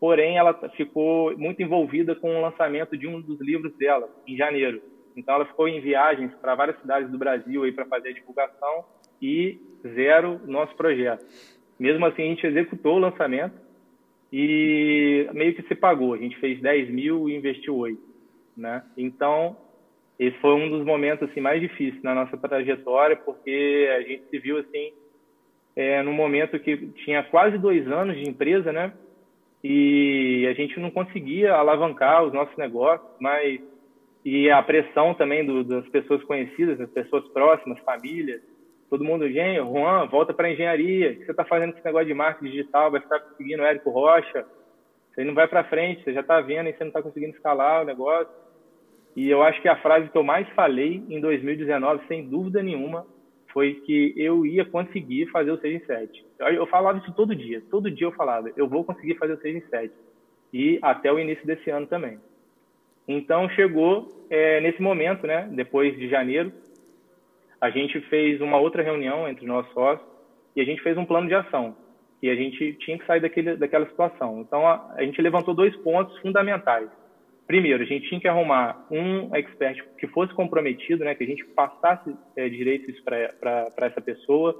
porém 0.00 0.36
ela 0.36 0.52
ficou 0.70 1.36
muito 1.38 1.62
envolvida 1.62 2.14
com 2.14 2.36
o 2.36 2.40
lançamento 2.40 2.96
de 2.96 3.06
um 3.06 3.20
dos 3.20 3.40
livros 3.40 3.76
dela, 3.76 4.08
em 4.26 4.36
janeiro. 4.36 4.82
Então 5.16 5.34
ela 5.34 5.46
ficou 5.46 5.68
em 5.68 5.80
viagens 5.80 6.32
para 6.34 6.54
várias 6.54 6.78
cidades 6.80 7.10
do 7.10 7.18
Brasil 7.18 7.62
aí 7.62 7.72
para 7.72 7.86
fazer 7.86 8.10
a 8.10 8.14
divulgação 8.14 8.84
e 9.20 9.60
zero 9.94 10.40
nosso 10.46 10.74
projeto. 10.76 11.24
Mesmo 11.78 12.04
assim, 12.06 12.22
a 12.22 12.26
gente 12.26 12.46
executou 12.46 12.96
o 12.96 13.00
lançamento 13.00 13.54
e 14.32 15.28
meio 15.32 15.54
que 15.54 15.62
se 15.62 15.74
pagou. 15.74 16.14
A 16.14 16.18
gente 16.18 16.38
fez 16.38 16.60
10 16.60 16.90
mil 16.90 17.28
e 17.28 17.36
investiu 17.36 17.76
8, 17.76 18.00
né? 18.56 18.82
Então, 18.96 19.56
esse 20.18 20.36
foi 20.38 20.54
um 20.54 20.68
dos 20.68 20.84
momentos 20.84 21.28
assim 21.28 21.40
mais 21.40 21.60
difíceis 21.60 22.02
na 22.02 22.14
nossa 22.14 22.36
trajetória, 22.36 23.16
porque 23.16 23.88
a 23.96 24.00
gente 24.02 24.24
se 24.30 24.38
viu 24.38 24.58
assim 24.58 24.92
é, 25.76 26.02
num 26.02 26.12
momento 26.12 26.58
que 26.58 26.76
tinha 27.04 27.22
quase 27.24 27.58
dois 27.58 27.86
anos 27.88 28.16
de 28.16 28.28
empresa, 28.28 28.72
né? 28.72 28.92
E 29.62 30.46
a 30.48 30.52
gente 30.52 30.78
não 30.78 30.90
conseguia 30.90 31.54
alavancar 31.54 32.22
os 32.22 32.32
nossos 32.32 32.56
negócios, 32.56 33.08
mas 33.18 33.60
e 34.24 34.50
a 34.50 34.62
pressão 34.62 35.12
também 35.14 35.44
do, 35.44 35.62
das 35.62 35.86
pessoas 35.88 36.22
conhecidas, 36.24 36.78
das 36.78 36.90
pessoas 36.90 37.26
próximas, 37.28 37.78
famílias, 37.80 38.40
todo 38.88 39.04
mundo, 39.04 39.28
gente, 39.28 39.58
Juan, 39.58 40.06
volta 40.06 40.32
para 40.32 40.50
engenharia, 40.50 41.10
o 41.10 41.16
que 41.16 41.24
você 41.24 41.30
está 41.30 41.44
fazendo 41.44 41.72
com 41.72 41.78
esse 41.78 41.86
negócio 41.86 42.06
de 42.06 42.14
marketing 42.14 42.50
digital, 42.50 42.90
vai 42.90 43.00
ficar 43.00 43.20
conseguindo 43.20 43.62
o 43.62 43.66
Érico 43.66 43.90
Rocha, 43.90 44.46
você 45.14 45.24
não 45.24 45.34
vai 45.34 45.46
para 45.46 45.64
frente, 45.64 46.02
você 46.02 46.12
já 46.12 46.20
está 46.20 46.40
vendo 46.40 46.68
e 46.68 46.72
você 46.72 46.80
não 46.80 46.88
está 46.88 47.02
conseguindo 47.02 47.34
escalar 47.34 47.82
o 47.82 47.84
negócio. 47.84 48.32
E 49.14 49.28
eu 49.30 49.42
acho 49.42 49.62
que 49.62 49.68
a 49.68 49.80
frase 49.80 50.08
que 50.08 50.18
eu 50.18 50.24
mais 50.24 50.48
falei 50.50 51.04
em 51.08 51.20
2019, 51.20 52.06
sem 52.08 52.28
dúvida 52.28 52.62
nenhuma, 52.62 53.06
foi 53.52 53.74
que 53.74 54.12
eu 54.16 54.44
ia 54.44 54.64
conseguir 54.64 55.26
fazer 55.26 55.52
o 55.52 55.60
6 55.60 55.82
em 55.82 55.86
7. 55.86 56.26
Eu, 56.40 56.48
eu 56.48 56.66
falava 56.66 56.98
isso 56.98 57.12
todo 57.14 57.36
dia, 57.36 57.62
todo 57.70 57.90
dia 57.90 58.08
eu 58.08 58.12
falava, 58.12 58.50
eu 58.56 58.68
vou 58.68 58.82
conseguir 58.82 59.14
fazer 59.14 59.34
o 59.34 59.40
6 59.40 59.56
em 59.56 59.68
7. 59.68 59.94
E 60.52 60.78
até 60.82 61.12
o 61.12 61.18
início 61.18 61.46
desse 61.46 61.70
ano 61.70 61.86
também. 61.86 62.18
Então 63.06 63.48
chegou 63.50 64.26
é, 64.30 64.60
nesse 64.60 64.80
momento, 64.80 65.26
né, 65.26 65.48
depois 65.52 65.96
de 65.96 66.08
janeiro, 66.08 66.52
a 67.60 67.70
gente 67.70 68.00
fez 68.02 68.40
uma 68.40 68.58
outra 68.58 68.82
reunião 68.82 69.28
entre 69.28 69.46
nós 69.46 69.66
sócios 69.72 70.06
e 70.56 70.60
a 70.60 70.64
gente 70.64 70.82
fez 70.82 70.96
um 70.96 71.04
plano 71.04 71.28
de 71.28 71.34
ação 71.34 71.76
e 72.22 72.30
a 72.30 72.34
gente 72.34 72.72
tinha 72.74 72.98
que 72.98 73.06
sair 73.06 73.20
daquele, 73.20 73.56
daquela 73.56 73.86
situação. 73.86 74.40
Então 74.40 74.66
a, 74.66 74.94
a 74.96 75.02
gente 75.02 75.20
levantou 75.20 75.54
dois 75.54 75.76
pontos 75.76 76.18
fundamentais. 76.20 76.88
Primeiro, 77.46 77.82
a 77.82 77.86
gente 77.86 78.08
tinha 78.08 78.20
que 78.20 78.28
arrumar 78.28 78.86
um 78.90 79.34
expert 79.36 79.82
que 79.98 80.06
fosse 80.06 80.32
comprometido, 80.32 81.04
né, 81.04 81.14
que 81.14 81.24
a 81.24 81.26
gente 81.26 81.44
passasse 81.44 82.16
é, 82.34 82.48
direitos 82.48 82.98
para 83.00 83.70
essa 83.82 84.00
pessoa, 84.00 84.58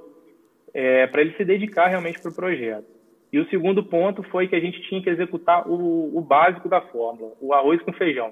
é, 0.71 1.07
para 1.07 1.21
ele 1.21 1.33
se 1.35 1.43
dedicar 1.43 1.87
realmente 1.87 2.21
para 2.21 2.29
o 2.29 2.35
projeto. 2.35 2.94
E 3.35 3.39
o 3.41 3.49
segundo 3.49 3.83
ponto 3.83 4.23
foi 4.31 4.47
que 4.47 4.55
a 4.55 4.61
gente 4.61 4.81
tinha 4.83 5.01
que 5.01 5.09
executar 5.09 5.67
o, 5.67 6.17
o 6.17 6.21
básico 6.21 6.69
da 6.69 6.79
fórmula, 6.79 7.33
o 7.41 7.53
arroz 7.53 7.81
com 7.81 7.91
feijão. 7.91 8.31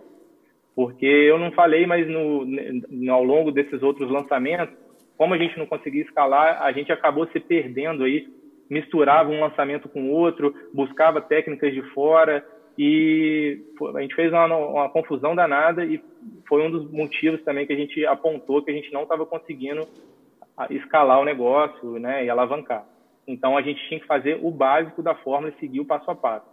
Porque 0.73 1.05
eu 1.05 1.37
não 1.37 1.51
falei, 1.51 1.85
mas 1.85 2.07
no, 2.07 2.45
no, 2.45 3.13
ao 3.13 3.21
longo 3.21 3.51
desses 3.51 3.83
outros 3.83 4.09
lançamentos, 4.09 4.73
como 5.17 5.33
a 5.33 5.37
gente 5.37 5.59
não 5.59 5.65
conseguia 5.65 6.03
escalar, 6.03 6.61
a 6.61 6.71
gente 6.71 6.89
acabou 6.89 7.27
se 7.27 7.39
perdendo 7.41 8.05
aí, 8.05 8.29
misturava 8.69 9.29
um 9.29 9.41
lançamento 9.41 9.89
com 9.89 10.09
outro, 10.09 10.55
buscava 10.73 11.19
técnicas 11.19 11.73
de 11.73 11.81
fora, 11.89 12.41
e 12.77 13.59
a 13.93 14.01
gente 14.01 14.15
fez 14.15 14.31
uma, 14.31 14.55
uma, 14.55 14.89
confusão 14.89 15.35
danada 15.35 15.83
e 15.83 16.01
foi 16.47 16.65
um 16.65 16.71
dos 16.71 16.89
motivos 16.89 17.43
também 17.43 17.67
que 17.67 17.73
a 17.73 17.77
gente 17.77 18.05
apontou 18.05 18.63
que 18.63 18.71
a 18.71 18.73
gente 18.73 18.93
não 18.93 19.03
estava 19.03 19.25
conseguindo 19.25 19.85
escalar 20.69 21.19
o 21.19 21.25
negócio 21.25 21.99
né, 21.99 22.23
e 22.23 22.29
alavancar. 22.29 22.92
Então, 23.27 23.57
a 23.57 23.61
gente 23.61 23.85
tinha 23.87 23.99
que 23.99 24.07
fazer 24.07 24.39
o 24.41 24.51
básico 24.51 25.01
da 25.01 25.15
fórmula 25.15 25.53
e 25.55 25.59
seguir 25.59 25.79
o 25.79 25.85
passo 25.85 26.09
a 26.11 26.15
passo. 26.15 26.45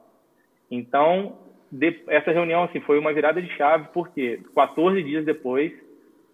Então, 0.70 1.36
de, 1.70 2.02
essa 2.06 2.30
reunião 2.30 2.64
assim, 2.64 2.80
foi 2.80 2.98
uma 2.98 3.12
virada 3.12 3.40
de 3.40 3.48
chave, 3.56 3.88
porque 3.92 4.40
14 4.54 5.02
dias 5.02 5.24
depois, 5.24 5.72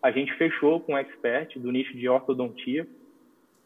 a 0.03 0.11
gente 0.11 0.33
fechou 0.35 0.81
com 0.81 0.93
um 0.93 0.99
expert 0.99 1.59
do 1.59 1.73
nicho 1.73 1.97
de 1.97 2.09
ortodontia 2.09 2.87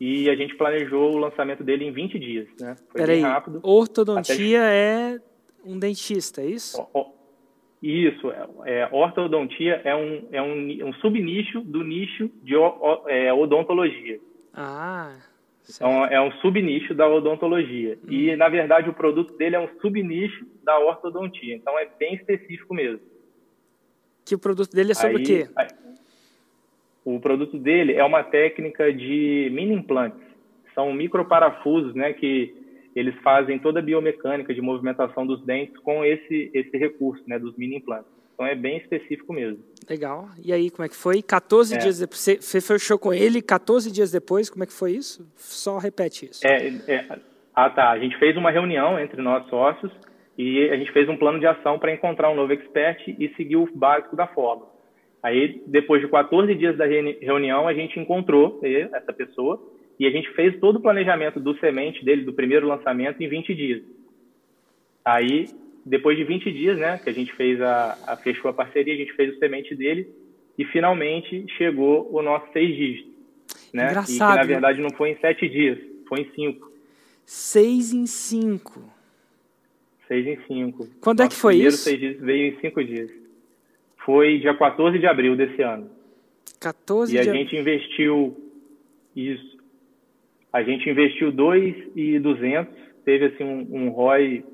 e 0.00 0.31
a 0.31 0.35
gente 0.35 0.57
planejou 0.57 1.12
o 1.12 1.19
lançamento 1.19 1.62
dele 1.62 1.85
em 1.85 1.93
20 1.93 2.19
dias. 2.19 2.49
Né? 2.59 2.77
Foi 2.89 3.00
Peraí, 3.00 3.21
rápido. 3.21 3.61
Ortodontia 3.62 4.61
até... 4.61 5.17
é 5.17 5.21
um 5.65 5.79
dentista, 5.79 6.41
é 6.41 6.47
isso? 6.47 6.87
Isso, 7.83 8.31
é, 8.31 8.49
é, 8.67 8.89
ortodontia 8.93 9.81
é 9.85 9.95
um, 9.95 10.29
é 10.33 10.43
um, 10.43 10.89
um 10.89 10.93
subnicho 10.95 11.61
do 11.61 11.83
nicho 11.83 12.31
de 12.43 12.55
o, 12.57 13.09
é, 13.09 13.33
odontologia. 13.33 14.21
Ah, 14.53 15.17
então, 15.77 16.05
é 16.07 16.21
um 16.21 16.33
subnicho 16.41 16.95
da 16.95 17.09
odontologia. 17.09 17.99
Hum. 18.05 18.12
E, 18.12 18.37
na 18.37 18.49
verdade, 18.49 18.89
o 18.89 18.95
produto 18.95 19.37
dele 19.37 19.57
é 19.57 19.61
um 19.61 19.69
subnicho 19.81 20.47
da 20.65 20.79
ortodontia. 20.79 21.55
Então, 21.55 21.79
é 21.79 21.87
bem 21.99 22.15
específico 22.15 22.75
mesmo. 22.75 23.00
Que 24.25 24.35
o 24.35 24.39
produto 24.39 24.73
dele 24.73 24.93
é 24.93 24.95
sobre 24.95 25.17
aí, 25.17 25.23
o 25.23 25.27
quê? 25.27 25.49
Aí, 25.57 25.69
o 27.05 27.19
produto 27.19 27.59
dele 27.59 27.95
é 27.95 28.05
uma 28.05 28.23
técnica 28.23 28.93
de 28.93 29.50
mini 29.53 29.75
implantes. 29.75 30.21
São 30.75 30.93
microparafusos, 30.93 31.95
né, 31.95 32.12
que 32.12 32.55
eles 32.95 33.15
fazem 33.23 33.59
toda 33.59 33.81
a 33.81 33.83
biomecânica 33.83 34.53
de 34.53 34.61
movimentação 34.61 35.27
dos 35.27 35.43
dentes 35.45 35.77
com 35.79 36.05
esse, 36.05 36.50
esse 36.53 36.77
recurso, 36.77 37.23
né, 37.27 37.39
dos 37.39 37.57
mini 37.57 37.77
implantes. 37.77 38.11
Então 38.35 38.47
é 38.47 38.55
bem 38.55 38.79
específico 38.79 39.33
mesmo. 39.33 39.62
Legal. 39.90 40.28
E 40.44 40.52
aí, 40.52 40.70
como 40.70 40.87
é 40.87 40.88
que 40.88 40.94
foi? 40.94 41.20
14 41.20 41.75
é. 41.75 41.78
dias 41.78 41.99
depois, 41.99 42.38
você 42.40 42.61
fechou 42.61 42.97
com 42.97 43.12
ele 43.12 43.42
14 43.42 43.90
dias 43.90 44.12
depois, 44.12 44.49
como 44.49 44.62
é 44.62 44.66
que 44.66 44.73
foi 44.73 44.92
isso? 44.92 45.28
Só 45.35 45.78
repete 45.78 46.26
isso. 46.26 46.47
É, 46.47 46.68
é, 46.87 47.18
ah, 47.52 47.68
tá. 47.68 47.90
A 47.90 47.99
gente 47.99 48.16
fez 48.16 48.37
uma 48.37 48.52
reunião 48.52 49.00
entre 49.00 49.20
nós 49.20 49.49
sócios 49.49 49.90
e 50.38 50.70
a 50.70 50.76
gente 50.76 50.92
fez 50.92 51.09
um 51.09 51.16
plano 51.16 51.40
de 51.40 51.47
ação 51.47 51.76
para 51.76 51.92
encontrar 51.92 52.30
um 52.30 52.37
novo 52.37 52.52
expert 52.52 53.02
e 53.09 53.35
seguir 53.37 53.56
o 53.56 53.68
básico 53.75 54.14
da 54.14 54.28
forma. 54.28 54.66
Aí, 55.20 55.61
depois 55.66 56.00
de 56.00 56.09
14 56.09 56.54
dias 56.54 56.76
da 56.76 56.87
reunião, 56.87 57.66
a 57.66 57.75
gente 57.75 57.99
encontrou 57.99 58.61
essa 58.62 59.12
pessoa 59.12 59.61
e 59.99 60.06
a 60.06 60.11
gente 60.11 60.30
fez 60.35 60.56
todo 60.61 60.76
o 60.76 60.80
planejamento 60.80 61.40
do 61.40 61.59
semente 61.59 62.04
dele, 62.04 62.25
do 62.25 62.32
primeiro 62.32 62.68
lançamento, 62.68 63.20
em 63.20 63.28
20 63.28 63.54
dias. 63.56 63.82
Aí, 65.04 65.47
depois 65.84 66.16
de 66.16 66.25
20 66.25 66.52
dias, 66.52 66.78
né, 66.78 66.99
que 67.02 67.08
a 67.08 67.12
gente 67.12 67.32
fez 67.34 67.60
a, 67.60 67.99
a 68.06 68.16
fechou 68.16 68.50
a 68.50 68.54
parceria, 68.54 68.94
a 68.94 68.96
gente 68.96 69.12
fez 69.14 69.34
o 69.34 69.38
semente 69.38 69.75
dele 69.75 70.08
e 70.58 70.64
finalmente 70.64 71.46
chegou 71.56 72.08
o 72.12 72.22
nosso 72.22 72.52
seis 72.52 72.76
dígitos. 72.76 73.10
Né? 73.72 73.87
Engraçado. 73.87 74.10
E 74.10 74.32
que, 74.32 74.40
na 74.40 74.42
verdade, 74.42 74.80
não 74.80 74.90
foi 74.90 75.10
em 75.10 75.18
sete 75.18 75.49
dias, 75.49 75.78
foi 76.08 76.20
em 76.20 76.30
cinco. 76.34 76.72
Seis 77.25 77.92
em 77.92 78.06
cinco. 78.06 78.82
Seis 80.06 80.26
em 80.26 80.38
cinco. 80.46 80.88
Quando 81.00 81.20
Nosso 81.20 81.28
é 81.28 81.30
que 81.30 81.40
foi 81.40 81.52
primeiro 81.54 81.75
isso? 81.75 81.84
seis 81.84 81.99
dígitos 82.00 82.25
veio 82.25 82.52
em 82.52 82.60
cinco 82.60 82.84
dias. 82.84 83.10
Foi 84.04 84.38
dia 84.38 84.54
14 84.54 84.99
de 84.99 85.06
abril 85.06 85.37
desse 85.37 85.62
ano. 85.62 85.90
14 86.58 87.16
e 87.16 87.20
de 87.20 87.30
a 87.30 87.32
gente 87.32 87.56
investiu 87.56 88.37
isso 89.14 89.60
a 90.52 90.62
gente 90.62 90.88
investiu 90.88 91.30
2,200, 91.30 92.75
teve 93.04 93.26
assim 93.26 93.44
um, 93.44 93.66
um 93.70 93.88
ROI 93.90 94.44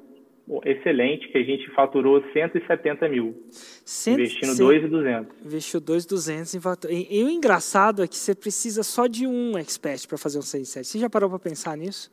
excelente, 0.65 1.29
que 1.29 1.39
a 1.39 1.43
gente 1.43 1.69
faturou 1.71 2.23
170 2.33 3.09
mil, 3.09 3.35
Cento... 3.51 4.21
investindo 4.21 4.57
2,200. 4.57 5.45
Investiu 5.45 5.81
2,200 5.81 6.55
em 6.55 6.61
fatura. 6.61 6.93
E, 6.93 7.07
e, 7.11 7.25
o 7.25 7.29
engraçado 7.29 8.03
é 8.03 8.09
que 8.09 8.17
você 8.17 8.35
precisa 8.35 8.83
só 8.83 9.07
de 9.07 9.27
um 9.27 9.59
expert 9.59 10.07
para 10.07 10.17
fazer 10.17 10.39
um 10.39 10.43
6,7. 10.43 10.85
Você 10.85 10.99
já 10.99 11.11
parou 11.11 11.29
para 11.29 11.39
pensar 11.39 11.77
nisso? 11.77 12.11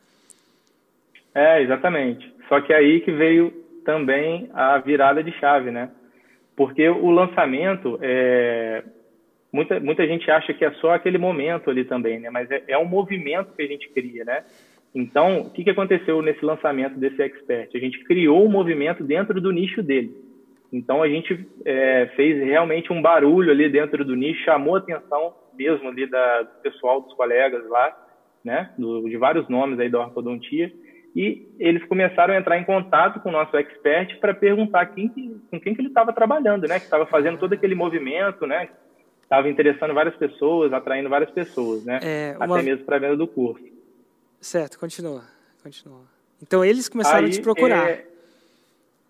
É, 1.33 1.61
exatamente. 1.61 2.31
Só 2.47 2.59
que 2.61 2.73
aí 2.73 3.01
que 3.01 3.11
veio 3.11 3.51
também 3.85 4.49
a 4.53 4.77
virada 4.79 5.23
de 5.23 5.31
chave, 5.39 5.71
né? 5.71 5.89
Porque 6.55 6.87
o 6.87 7.09
lançamento, 7.09 7.99
é, 8.01 8.83
muita, 9.51 9.79
muita 9.79 10.05
gente 10.07 10.29
acha 10.29 10.53
que 10.53 10.63
é 10.63 10.71
só 10.73 10.93
aquele 10.93 11.17
momento 11.17 11.69
ali 11.69 11.85
também, 11.85 12.19
né? 12.19 12.29
Mas 12.29 12.49
é, 12.49 12.63
é 12.67 12.77
um 12.77 12.85
movimento 12.85 13.53
que 13.55 13.61
a 13.61 13.67
gente 13.67 13.89
cria, 13.89 14.23
né? 14.23 14.43
Então, 14.93 15.41
o 15.41 15.49
que, 15.49 15.63
que 15.63 15.69
aconteceu 15.69 16.21
nesse 16.21 16.45
lançamento 16.45 16.99
desse 16.99 17.21
expert? 17.21 17.69
A 17.75 17.79
gente 17.79 18.03
criou 18.03 18.45
um 18.45 18.49
movimento 18.49 19.03
dentro 19.03 19.41
do 19.41 19.51
nicho 19.51 19.81
dele. 19.81 20.15
Então, 20.71 21.01
a 21.01 21.09
gente 21.09 21.47
é, 21.65 22.07
fez 22.15 22.43
realmente 22.43 22.93
um 22.93 23.01
barulho 23.01 23.51
ali 23.51 23.69
dentro 23.69 24.05
do 24.05 24.15
nicho, 24.15 24.43
chamou 24.43 24.75
a 24.75 24.79
atenção 24.79 25.33
mesmo 25.57 25.87
ali 25.87 26.07
da, 26.07 26.43
do 26.43 26.61
pessoal, 26.61 27.01
dos 27.01 27.13
colegas 27.13 27.67
lá, 27.69 27.95
né? 28.43 28.71
Do, 28.77 29.07
de 29.07 29.17
vários 29.17 29.47
nomes 29.47 29.79
aí 29.79 29.89
da 29.89 29.99
ortodontia. 29.99 30.71
E 31.15 31.47
eles 31.59 31.83
começaram 31.85 32.33
a 32.33 32.37
entrar 32.37 32.57
em 32.57 32.63
contato 32.63 33.19
com 33.19 33.29
o 33.29 33.31
nosso 33.31 33.55
expert 33.55 34.19
para 34.19 34.33
perguntar 34.33 34.87
quem, 34.87 35.09
com 35.49 35.59
quem 35.59 35.75
que 35.75 35.81
ele 35.81 35.89
estava 35.89 36.11
trabalhando, 36.11 36.67
né? 36.67 36.79
Que 36.79 36.85
estava 36.85 37.05
fazendo 37.05 37.37
todo 37.37 37.53
aquele 37.53 37.75
movimento, 37.75 38.47
né? 38.47 38.69
estava 39.33 39.49
interessando 39.49 39.93
várias 39.93 40.15
pessoas, 40.15 40.71
atraindo 40.71 41.09
várias 41.09 41.31
pessoas, 41.31 41.83
né? 41.83 41.99
É, 42.03 42.35
uma... 42.37 42.55
Até 42.55 42.63
mesmo 42.63 42.85
para 42.85 42.97
a 42.97 42.99
venda 42.99 43.17
do 43.17 43.27
curso. 43.27 43.63
Certo, 44.43 44.77
continua, 44.77 45.23
continua. 45.63 46.01
Então 46.41 46.65
eles 46.65 46.89
começaram 46.89 47.25
Aí, 47.25 47.31
a 47.31 47.33
te 47.33 47.41
procurar. 47.41 47.89
É, 47.89 48.05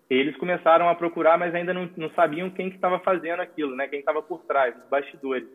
eles 0.08 0.36
começaram 0.36 0.88
a 0.88 0.94
procurar, 0.94 1.36
mas 1.36 1.52
ainda 1.52 1.74
não, 1.74 1.90
não 1.96 2.08
sabiam 2.10 2.50
quem 2.50 2.70
que 2.70 2.76
estava 2.76 3.00
fazendo 3.00 3.40
aquilo, 3.40 3.74
né? 3.74 3.88
Quem 3.88 3.98
estava 3.98 4.22
por 4.22 4.44
trás, 4.44 4.76
os 4.76 4.88
bastidores. 4.88 5.48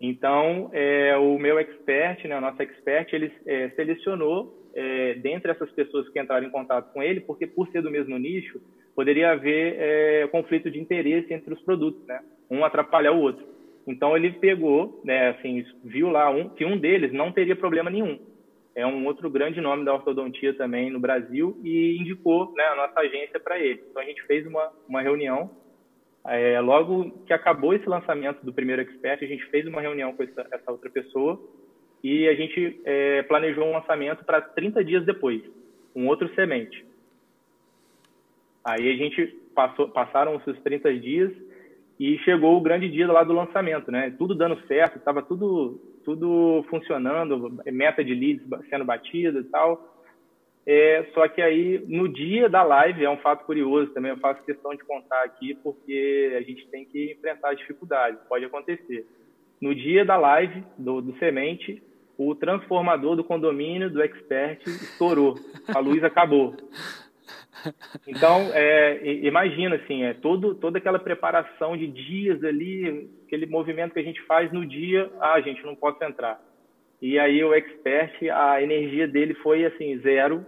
Então, 0.00 0.70
é, 0.72 1.14
o 1.18 1.38
meu 1.38 1.58
expert, 1.58 2.26
né, 2.26 2.38
o 2.38 2.40
nosso 2.40 2.62
expert, 2.62 3.12
ele 3.12 3.30
é, 3.44 3.68
selecionou 3.76 4.70
é, 4.74 5.14
dentre 5.16 5.52
essas 5.52 5.70
pessoas 5.72 6.08
que 6.08 6.18
entraram 6.18 6.46
em 6.46 6.50
contato 6.50 6.90
com 6.94 7.02
ele, 7.02 7.20
porque 7.20 7.46
por 7.46 7.68
ser 7.68 7.82
do 7.82 7.90
mesmo 7.90 8.16
nicho, 8.16 8.58
poderia 8.96 9.32
haver 9.32 9.76
é, 9.78 10.26
conflito 10.28 10.70
de 10.70 10.80
interesse 10.80 11.30
entre 11.34 11.52
os 11.52 11.60
produtos, 11.60 12.02
né? 12.06 12.20
Um 12.50 12.64
atrapalhar 12.64 13.12
o 13.12 13.20
outro. 13.20 13.44
Então 13.86 14.16
ele 14.16 14.32
pegou, 14.32 15.02
né, 15.04 15.28
assim, 15.28 15.62
viu 15.84 16.08
lá 16.08 16.30
um, 16.30 16.48
que 16.48 16.64
um 16.64 16.78
deles 16.78 17.12
não 17.12 17.30
teria 17.30 17.54
problema 17.54 17.90
nenhum. 17.90 18.18
É 18.74 18.84
um 18.84 19.06
outro 19.06 19.30
grande 19.30 19.60
nome 19.60 19.84
da 19.84 19.94
ortodontia 19.94 20.52
também 20.54 20.90
no 20.90 20.98
Brasil 20.98 21.56
e 21.62 21.96
indicou 21.98 22.52
né, 22.54 22.64
a 22.64 22.76
nossa 22.76 23.00
agência 23.00 23.38
para 23.38 23.58
ele. 23.58 23.84
Então 23.88 24.02
a 24.02 24.04
gente 24.04 24.22
fez 24.22 24.46
uma, 24.46 24.72
uma 24.88 25.00
reunião. 25.00 25.50
É, 26.26 26.58
logo 26.60 27.10
que 27.26 27.32
acabou 27.32 27.74
esse 27.74 27.88
lançamento 27.88 28.44
do 28.44 28.52
primeiro 28.52 28.82
expert, 28.82 29.22
a 29.22 29.26
gente 29.26 29.44
fez 29.46 29.66
uma 29.66 29.80
reunião 29.80 30.12
com 30.12 30.22
essa, 30.22 30.46
essa 30.50 30.72
outra 30.72 30.90
pessoa 30.90 31.40
e 32.02 32.26
a 32.28 32.34
gente 32.34 32.80
é, 32.84 33.22
planejou 33.22 33.64
um 33.64 33.72
lançamento 33.72 34.24
para 34.24 34.40
30 34.40 34.84
dias 34.84 35.04
depois, 35.04 35.42
um 35.94 36.08
outro 36.08 36.28
semente. 36.34 36.84
Aí 38.64 38.90
a 38.90 38.96
gente 38.96 39.26
passou, 39.54 39.88
passaram 39.88 40.36
esses 40.36 40.60
30 40.62 40.94
dias 40.98 41.32
e 42.00 42.18
chegou 42.18 42.56
o 42.56 42.60
grande 42.60 42.90
dia 42.90 43.10
lá 43.10 43.22
do 43.22 43.32
lançamento, 43.32 43.90
né? 43.92 44.14
Tudo 44.18 44.34
dando 44.34 44.60
certo, 44.66 44.98
estava 44.98 45.22
tudo 45.22 45.80
tudo 46.04 46.64
funcionando, 46.68 47.62
meta 47.66 48.04
de 48.04 48.14
leads 48.14 48.46
sendo 48.68 48.84
batida 48.84 49.40
e 49.40 49.44
tal. 49.44 49.94
É, 50.66 51.06
só 51.12 51.28
que 51.28 51.42
aí 51.42 51.84
no 51.86 52.08
dia 52.08 52.48
da 52.48 52.62
live 52.62 53.04
é 53.04 53.10
um 53.10 53.18
fato 53.18 53.44
curioso 53.44 53.92
também, 53.92 54.10
eu 54.10 54.18
faço 54.18 54.42
questão 54.44 54.74
de 54.74 54.82
contar 54.84 55.22
aqui 55.22 55.54
porque 55.62 56.34
a 56.36 56.40
gente 56.40 56.66
tem 56.68 56.86
que 56.86 57.12
enfrentar 57.12 57.54
dificuldades, 57.54 58.18
pode 58.28 58.44
acontecer. 58.44 59.06
No 59.60 59.74
dia 59.74 60.04
da 60.04 60.16
live 60.16 60.64
do, 60.78 61.02
do 61.02 61.18
semente, 61.18 61.82
o 62.16 62.34
transformador 62.34 63.16
do 63.16 63.24
condomínio 63.24 63.90
do 63.90 64.02
Expert 64.02 64.60
estourou, 64.66 65.34
a 65.74 65.78
luz 65.80 66.02
acabou. 66.02 66.54
Então, 68.06 68.50
é, 68.52 69.00
imagina 69.22 69.76
assim, 69.76 70.04
é 70.04 70.14
todo, 70.14 70.54
toda 70.54 70.78
aquela 70.78 70.98
preparação 70.98 71.76
de 71.76 71.86
dias 71.86 72.42
ali, 72.44 73.10
aquele 73.26 73.46
movimento 73.46 73.92
que 73.92 74.00
a 74.00 74.04
gente 74.04 74.20
faz 74.22 74.52
no 74.52 74.66
dia, 74.66 75.10
ah, 75.20 75.40
gente, 75.40 75.64
não 75.64 75.74
posso 75.74 76.02
entrar. 76.04 76.40
E 77.00 77.18
aí 77.18 77.42
o 77.44 77.54
expert, 77.54 78.12
a 78.30 78.62
energia 78.62 79.06
dele 79.06 79.34
foi 79.34 79.64
assim 79.64 79.98
zero. 79.98 80.44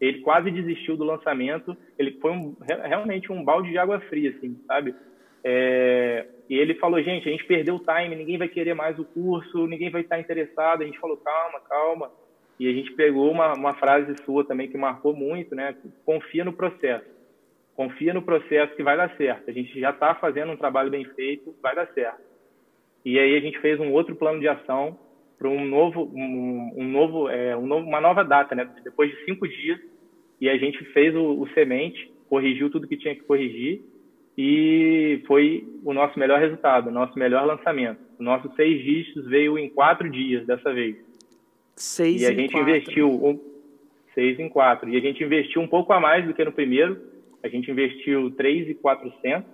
Ele 0.00 0.20
quase 0.20 0.50
desistiu 0.50 0.96
do 0.96 1.04
lançamento. 1.04 1.76
Ele 1.98 2.12
foi 2.20 2.32
um, 2.32 2.56
realmente 2.82 3.32
um 3.32 3.42
balde 3.42 3.70
de 3.70 3.78
água 3.78 4.00
fria, 4.00 4.30
assim, 4.36 4.58
sabe? 4.66 4.94
É, 5.42 6.26
e 6.48 6.56
ele 6.58 6.74
falou, 6.74 7.02
gente, 7.02 7.28
a 7.28 7.32
gente 7.32 7.44
perdeu 7.44 7.76
o 7.76 7.78
time, 7.78 8.16
ninguém 8.16 8.36
vai 8.36 8.48
querer 8.48 8.74
mais 8.74 8.98
o 8.98 9.04
curso, 9.04 9.66
ninguém 9.66 9.90
vai 9.90 10.02
estar 10.02 10.18
interessado. 10.18 10.82
A 10.82 10.86
gente 10.86 10.98
falou, 10.98 11.16
calma, 11.16 11.60
calma 11.60 12.10
e 12.58 12.68
a 12.68 12.72
gente 12.72 12.92
pegou 12.92 13.30
uma, 13.30 13.52
uma 13.54 13.74
frase 13.74 14.14
sua 14.24 14.44
também 14.44 14.68
que 14.68 14.78
marcou 14.78 15.14
muito, 15.14 15.54
né? 15.54 15.74
Confia 16.04 16.44
no 16.44 16.52
processo. 16.52 17.06
Confia 17.74 18.14
no 18.14 18.22
processo 18.22 18.74
que 18.76 18.82
vai 18.82 18.96
dar 18.96 19.16
certo. 19.16 19.50
A 19.50 19.52
gente 19.52 19.78
já 19.78 19.90
está 19.90 20.14
fazendo 20.14 20.52
um 20.52 20.56
trabalho 20.56 20.90
bem 20.90 21.04
feito, 21.04 21.54
vai 21.60 21.74
dar 21.74 21.86
certo. 21.88 22.22
E 23.04 23.18
aí 23.18 23.36
a 23.36 23.40
gente 23.40 23.58
fez 23.58 23.80
um 23.80 23.92
outro 23.92 24.14
plano 24.14 24.38
de 24.38 24.48
ação 24.48 24.98
para 25.36 25.48
um 25.48 25.64
novo, 25.64 26.04
um, 26.14 26.72
um 26.76 26.88
novo, 26.88 27.28
é, 27.28 27.56
um 27.56 27.66
novo, 27.66 27.86
uma 27.86 28.00
nova 28.00 28.22
data, 28.22 28.54
né? 28.54 28.68
Depois 28.84 29.10
de 29.10 29.24
cinco 29.24 29.48
dias. 29.48 29.80
E 30.40 30.48
a 30.48 30.56
gente 30.56 30.82
fez 30.92 31.14
o, 31.14 31.40
o 31.40 31.48
semente, 31.50 32.12
corrigiu 32.28 32.70
tudo 32.70 32.86
que 32.88 32.96
tinha 32.96 33.14
que 33.14 33.22
corrigir 33.22 33.82
e 34.36 35.22
foi 35.26 35.64
o 35.84 35.92
nosso 35.92 36.18
melhor 36.18 36.40
resultado, 36.40 36.88
o 36.88 36.92
nosso 36.92 37.18
melhor 37.18 37.46
lançamento. 37.46 38.00
O 38.18 38.22
nosso 38.22 38.52
seis 38.54 38.82
dígitos 38.82 39.26
veio 39.26 39.58
em 39.58 39.68
quatro 39.68 40.10
dias 40.10 40.46
dessa 40.46 40.72
vez. 40.72 40.96
Seis 41.76 42.22
e 42.22 42.26
a 42.26 42.32
gente 42.32 42.52
quatro. 42.52 42.70
investiu 42.70 43.08
um, 43.08 43.40
seis 44.14 44.38
em 44.38 44.48
quatro. 44.48 44.88
E 44.88 44.96
a 44.96 45.00
gente 45.00 45.22
investiu 45.22 45.60
um 45.60 45.66
pouco 45.68 45.92
a 45.92 46.00
mais 46.00 46.24
do 46.24 46.32
que 46.32 46.44
no 46.44 46.52
primeiro. 46.52 47.00
A 47.42 47.48
gente 47.48 47.70
investiu 47.70 48.30
três 48.30 48.68
e 48.68 48.74
quatrocentos 48.74 49.50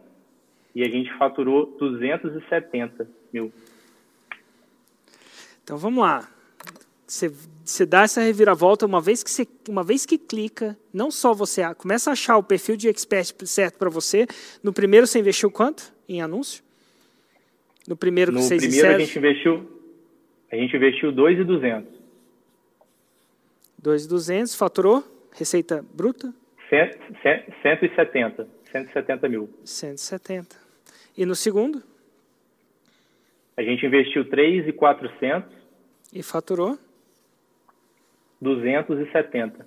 e 0.74 0.82
a 0.82 0.88
gente 0.88 1.12
faturou 1.18 1.66
270 1.78 3.08
mil. 3.32 3.52
Então 5.64 5.76
vamos 5.76 6.02
lá. 6.02 6.28
Você, 7.06 7.32
você 7.64 7.84
dá 7.84 8.02
essa 8.02 8.20
reviravolta 8.20 8.86
uma 8.86 9.00
vez 9.00 9.24
que 9.24 9.30
você, 9.30 9.46
uma 9.68 9.82
vez 9.82 10.06
que 10.06 10.16
clica, 10.16 10.78
não 10.92 11.10
só 11.10 11.34
você 11.34 11.62
começa 11.74 12.10
a 12.10 12.12
achar 12.12 12.36
o 12.36 12.42
perfil 12.42 12.76
de 12.76 12.88
expert 12.88 13.34
certo 13.46 13.78
para 13.78 13.90
você. 13.90 14.26
No 14.62 14.72
primeiro 14.72 15.06
você 15.06 15.18
investiu 15.18 15.50
quanto 15.50 15.92
em 16.08 16.22
anúncio? 16.22 16.62
No 17.88 17.96
primeiro 17.96 18.30
que 18.30 18.38
no 18.38 18.44
vocês 18.44 18.62
primeiro 18.62 18.88
a 18.88 18.98
gente 18.98 19.18
investiu 19.18 19.80
a 20.52 20.56
gente 20.56 20.76
investiu 20.76 21.12
2,200. 21.12 21.99
2,200, 23.82 24.54
faturou? 24.54 25.02
Receita 25.32 25.84
bruta? 25.94 26.34
170. 26.68 28.46
170 28.70 29.28
mil. 29.28 29.50
170. 29.64 30.56
E 31.16 31.24
no 31.24 31.34
segundo? 31.34 31.82
A 33.56 33.62
gente 33.62 33.84
investiu 33.84 34.28
3,400. 34.28 35.50
E 36.12 36.22
faturou? 36.22 36.78
270. 38.40 39.66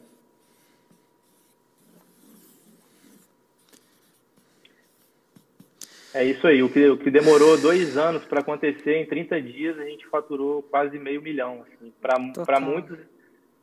É 6.13 6.24
isso 6.24 6.46
aí. 6.46 6.62
O 6.62 6.70
que, 6.70 6.88
o 6.88 6.98
que 6.98 7.10
demorou 7.10 7.60
dois 7.60 7.98
anos 7.98 8.24
para 8.25 8.41
acontecer, 8.41 8.98
em 8.98 9.05
30 9.05 9.41
dias 9.41 9.79
a 9.79 9.86
gente 9.86 10.05
faturou 10.08 10.62
quase 10.62 11.00
meio 11.00 11.22
milhão. 11.22 11.63
Assim. 11.63 11.91
Para 12.00 12.60
muitos 12.60 13.00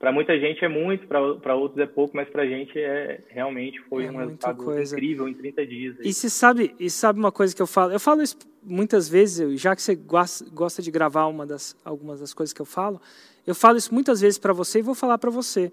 para 0.00 0.10
muita 0.10 0.40
gente 0.40 0.64
é 0.64 0.68
muito, 0.68 1.06
para 1.06 1.54
outros 1.54 1.78
é 1.78 1.86
pouco, 1.86 2.16
mas 2.16 2.26
para 2.26 2.42
a 2.42 2.46
gente 2.46 2.72
é 2.78 3.22
realmente 3.28 3.78
foi 3.82 4.06
é 4.06 4.10
um 4.10 4.16
resultado 4.16 4.64
coisa. 4.64 4.96
incrível 4.96 5.28
em 5.28 5.34
30 5.34 5.66
dias. 5.66 6.00
Aí. 6.00 6.08
E 6.08 6.14
se 6.14 6.30
sabe, 6.30 6.74
e 6.80 6.88
sabe 6.88 7.18
uma 7.18 7.30
coisa 7.30 7.54
que 7.54 7.60
eu 7.60 7.66
falo? 7.66 7.92
Eu 7.92 8.00
falo 8.00 8.22
isso 8.22 8.38
muitas 8.62 9.10
vezes, 9.10 9.60
já 9.60 9.76
que 9.76 9.82
você 9.82 9.94
gosta 9.94 10.80
de 10.80 10.90
gravar 10.90 11.26
uma 11.26 11.46
das, 11.46 11.76
algumas 11.84 12.18
das 12.18 12.32
coisas 12.32 12.54
que 12.54 12.62
eu 12.62 12.64
falo, 12.64 12.98
eu 13.46 13.54
falo 13.54 13.76
isso 13.76 13.92
muitas 13.92 14.22
vezes 14.22 14.38
para 14.38 14.54
você 14.54 14.78
e 14.78 14.82
vou 14.82 14.94
falar 14.94 15.18
para 15.18 15.30
você. 15.30 15.70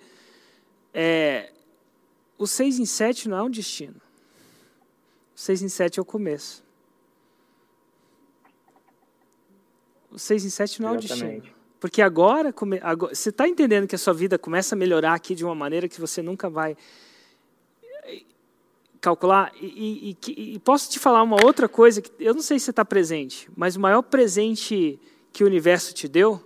É, 0.93 1.49
o 2.37 2.45
6 2.45 2.79
em 2.79 2.85
7 2.85 3.29
não 3.29 3.37
é 3.37 3.43
um 3.43 3.49
destino. 3.49 3.95
O 5.33 5.39
6 5.39 5.61
em 5.61 5.69
7 5.69 5.99
é 5.99 6.01
o 6.01 6.05
começo. 6.05 6.65
O 10.11 10.19
6 10.19 10.43
em 10.43 10.49
7 10.49 10.81
não 10.81 10.95
Exatamente. 10.95 11.23
é 11.23 11.27
o 11.27 11.41
destino. 11.41 11.56
Porque 11.79 12.01
agora, 12.01 12.53
agora 12.81 13.13
você 13.13 13.29
está 13.29 13.47
entendendo 13.47 13.87
que 13.87 13.95
a 13.95 13.99
sua 13.99 14.13
vida 14.13 14.37
começa 14.37 14.73
a 14.73 14.77
melhorar 14.77 15.13
aqui 15.13 15.35
de 15.35 15.45
uma 15.45 15.53
maneira 15.53 15.87
que 15.87 15.99
você 15.99 16.21
nunca 16.21 16.49
vai 16.49 16.75
eh, 18.03 18.21
calcular. 18.99 19.51
E, 19.61 20.17
e, 20.27 20.53
e 20.55 20.59
posso 20.59 20.89
te 20.89 20.97
falar 20.97 21.21
uma 21.21 21.43
outra 21.45 21.69
coisa, 21.69 22.01
que 22.01 22.11
eu 22.19 22.33
não 22.33 22.41
sei 22.41 22.57
se 22.57 22.65
você 22.65 22.71
está 22.71 22.83
presente, 22.83 23.47
mas 23.55 23.75
o 23.75 23.79
maior 23.79 24.01
presente 24.01 24.99
que 25.31 25.43
o 25.43 25.47
universo 25.47 25.93
te 25.93 26.07
deu, 26.07 26.41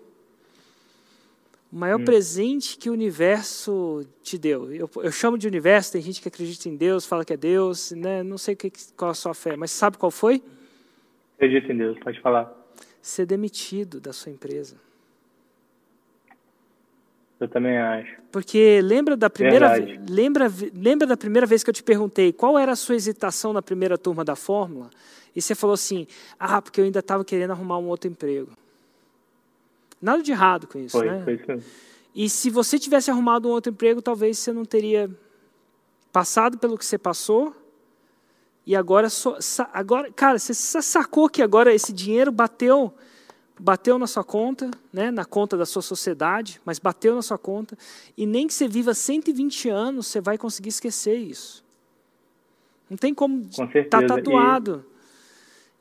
o 1.72 1.78
maior 1.78 2.02
hum. 2.02 2.04
presente 2.04 2.78
que 2.78 2.90
o 2.90 2.94
universo 2.94 4.06
te 4.22 4.38
deu. 4.38 4.74
Eu, 4.74 4.90
eu, 4.98 5.12
chamo 5.12 5.38
de 5.38 5.48
universo, 5.48 5.94
tem 5.94 6.02
gente 6.02 6.22
que 6.22 6.28
acredita 6.28 6.68
em 6.68 6.76
Deus, 6.76 7.06
fala 7.06 7.24
que 7.24 7.32
é 7.32 7.38
Deus, 7.38 7.92
né? 7.92 8.22
não 8.22 8.38
sei 8.38 8.58
qual 8.98 9.12
a 9.12 9.14
sua 9.14 9.34
fé, 9.34 9.56
mas 9.56 9.72
sabe 9.72 9.98
qual 9.98 10.12
foi? 10.12 10.44
Acredito 11.38 11.72
em 11.72 11.78
Deus, 11.78 11.98
pode 12.00 12.20
falar. 12.20 12.54
Ser 13.02 13.26
demitido 13.26 14.02
da 14.02 14.12
sua 14.12 14.32
empresa. 14.32 14.76
Eu 17.42 17.48
também 17.48 17.76
acho. 17.76 18.22
Porque 18.32 18.80
lembra 18.84 19.18
da 19.18 19.28
primeira 19.28 19.74
lembra 20.08 20.46
lembra 20.76 21.08
da 21.08 21.18
primeira 21.18 21.48
vez 21.48 21.64
que 21.64 21.72
eu 21.72 21.74
te 21.74 21.82
perguntei 21.82 22.32
qual 22.32 22.58
era 22.58 22.74
a 22.74 22.76
sua 22.76 22.96
hesitação 22.96 23.52
na 23.52 23.64
primeira 23.64 23.98
turma 23.98 24.24
da 24.24 24.36
fórmula? 24.36 24.92
E 25.36 25.42
você 25.42 25.56
falou 25.56 25.74
assim: 25.74 26.06
"Ah, 26.40 26.62
porque 26.62 26.80
eu 26.80 26.86
ainda 26.86 27.00
estava 27.00 27.26
querendo 27.26 27.50
arrumar 27.50 27.80
um 27.80 27.88
outro 27.88 28.08
emprego". 28.08 28.52
Nada 30.00 30.22
de 30.22 30.32
errado 30.32 30.68
com 30.68 30.78
isso, 30.78 31.00
foi, 31.00 31.10
né? 31.10 31.22
Foi 31.24 31.34
isso. 31.34 31.68
E 32.14 32.30
se 32.30 32.52
você 32.52 32.78
tivesse 32.78 33.10
arrumado 33.10 33.48
um 33.48 33.52
outro 33.52 33.72
emprego, 33.72 34.04
talvez 34.04 34.38
você 34.38 34.54
não 34.54 34.64
teria 34.64 35.10
passado 36.12 36.60
pelo 36.60 36.78
que 36.78 36.86
você 36.86 36.98
passou. 36.98 37.56
E 38.68 38.76
agora, 38.76 39.08
agora 39.74 40.12
cara, 40.12 40.38
você 40.38 40.54
sacou 40.54 41.28
que 41.28 41.42
agora 41.42 41.74
esse 41.74 41.92
dinheiro 41.92 42.32
bateu 42.32 42.94
bateu 43.62 44.00
na 44.00 44.08
sua 44.08 44.24
conta, 44.24 44.72
né, 44.92 45.12
na 45.12 45.24
conta 45.24 45.56
da 45.56 45.66
sua 45.66 45.84
sociedade, 45.84 46.60
mas 46.66 46.80
bateu 46.80 47.14
na 47.14 47.22
sua 47.22 47.38
conta, 47.38 47.78
e 48.18 48.26
nem 48.26 48.48
que 48.48 48.54
você 48.54 48.68
viva 48.68 48.94
120 48.94 49.70
anos, 49.70 50.08
você 50.08 50.20
vai 50.20 50.38
conseguir 50.38 50.70
esquecer 50.70 51.16
isso. 51.16 51.64
Não 52.90 52.98
tem 52.98 53.14
como 53.14 53.42
estar 53.42 53.86
tá 53.88 54.06
tatuado. 54.06 54.84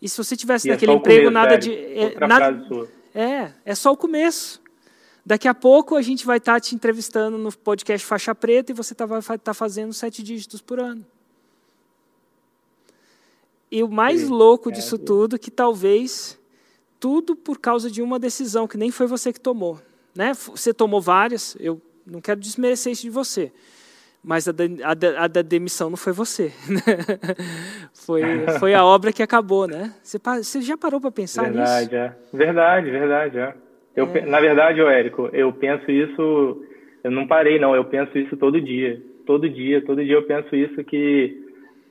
E, 0.00 0.06
e, 0.06 0.08
se 0.08 0.16
você 0.16 0.36
tivesse 0.36 0.68
e 0.68 0.70
é 0.70 0.74
naquele 0.74 0.92
é 0.92 0.94
emprego, 0.94 1.24
começo, 1.24 1.32
nada 1.32 1.56
de. 1.56 1.74
É, 1.74 2.26
nada, 2.26 2.88
é, 3.14 3.52
é 3.64 3.74
só 3.74 3.90
o 3.90 3.96
começo. 3.96 4.60
Daqui 5.24 5.48
a 5.48 5.54
pouco 5.54 5.96
a 5.96 6.02
gente 6.02 6.24
vai 6.24 6.36
estar 6.36 6.54
tá 6.54 6.60
te 6.60 6.74
entrevistando 6.74 7.36
no 7.36 7.50
podcast 7.56 8.06
Faixa 8.06 8.34
Preta 8.34 8.72
e 8.72 8.74
você 8.74 8.94
tá, 8.94 9.06
vai 9.06 9.18
estar 9.18 9.38
tá 9.38 9.54
fazendo 9.54 9.92
sete 9.92 10.22
dígitos 10.22 10.60
por 10.60 10.78
ano. 10.78 11.04
E 13.70 13.82
o 13.82 13.88
mais 13.88 14.20
Sim. 14.20 14.28
louco 14.28 14.70
disso 14.70 14.96
é, 14.96 14.98
tudo, 14.98 15.38
que 15.38 15.50
talvez 15.50 16.39
tudo 17.00 17.34
por 17.34 17.58
causa 17.58 17.90
de 17.90 18.02
uma 18.02 18.18
decisão 18.18 18.68
que 18.68 18.76
nem 18.76 18.90
foi 18.90 19.06
você 19.06 19.32
que 19.32 19.40
tomou. 19.40 19.80
Né? 20.14 20.32
Você 20.34 20.74
tomou 20.74 21.00
várias, 21.00 21.56
eu 21.58 21.80
não 22.06 22.20
quero 22.20 22.38
desmerecer 22.38 22.92
isso 22.92 23.02
de 23.02 23.10
você, 23.10 23.50
mas 24.22 24.46
a, 24.46 24.52
de, 24.52 24.82
a, 24.84 24.92
de, 24.92 25.06
a 25.16 25.26
da 25.26 25.40
demissão 25.40 25.88
não 25.88 25.96
foi 25.96 26.12
você. 26.12 26.52
Né? 26.68 26.82
foi, 27.94 28.22
foi 28.58 28.74
a 28.74 28.84
obra 28.84 29.12
que 29.12 29.22
acabou, 29.22 29.66
né? 29.66 29.94
Você, 30.02 30.18
você 30.18 30.60
já 30.60 30.76
parou 30.76 31.00
para 31.00 31.10
pensar 31.10 31.44
verdade, 31.44 31.84
nisso? 31.84 31.94
É. 31.94 32.16
Verdade, 32.32 32.90
verdade. 32.90 33.38
É. 33.38 33.54
Eu, 33.96 34.06
é. 34.14 34.26
Na 34.26 34.40
verdade, 34.40 34.80
Érico, 34.80 35.30
eu 35.32 35.52
penso 35.52 35.90
isso, 35.90 36.62
eu 37.02 37.10
não 37.10 37.26
parei 37.26 37.58
não, 37.58 37.74
eu 37.74 37.84
penso 37.84 38.18
isso 38.18 38.36
todo 38.36 38.60
dia. 38.60 39.00
Todo 39.24 39.48
dia, 39.48 39.80
todo 39.84 40.04
dia 40.04 40.14
eu 40.14 40.24
penso 40.24 40.54
isso 40.54 40.84
que 40.84 41.49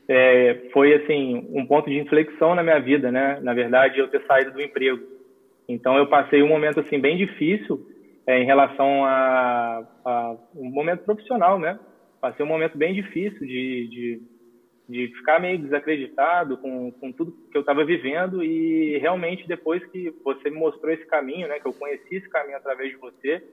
é, 0.09 0.69
foi 0.73 0.95
assim 0.95 1.47
um 1.53 1.63
ponto 1.67 1.87
de 1.87 1.99
inflexão 1.99 2.55
na 2.55 2.63
minha 2.63 2.79
vida, 2.79 3.11
né? 3.11 3.39
Na 3.43 3.53
verdade, 3.53 3.99
eu 3.99 4.07
ter 4.07 4.25
saído 4.25 4.51
do 4.51 4.61
emprego. 4.61 4.99
Então, 5.67 5.95
eu 5.95 6.07
passei 6.07 6.41
um 6.41 6.47
momento 6.47 6.79
assim 6.79 6.99
bem 6.99 7.15
difícil 7.15 7.85
é, 8.25 8.41
em 8.41 8.45
relação 8.45 9.05
a, 9.05 9.87
a, 10.03 10.35
um 10.55 10.71
momento 10.71 11.03
profissional, 11.03 11.59
né? 11.59 11.79
Passei 12.19 12.43
um 12.43 12.49
momento 12.49 12.75
bem 12.75 12.91
difícil 12.91 13.45
de, 13.45 13.87
de, 13.87 14.21
de 14.89 15.15
ficar 15.15 15.39
meio 15.39 15.59
desacreditado 15.59 16.57
com, 16.57 16.91
com 16.91 17.11
tudo 17.11 17.31
que 17.51 17.55
eu 17.55 17.61
estava 17.61 17.85
vivendo 17.85 18.43
e 18.43 18.97
realmente 18.97 19.47
depois 19.47 19.85
que 19.91 20.11
você 20.23 20.49
me 20.49 20.57
mostrou 20.57 20.91
esse 20.91 21.05
caminho, 21.05 21.47
né? 21.47 21.59
Que 21.59 21.67
eu 21.67 21.73
conheci 21.73 22.15
esse 22.15 22.29
caminho 22.29 22.57
através 22.57 22.89
de 22.89 22.97
você, 22.97 23.43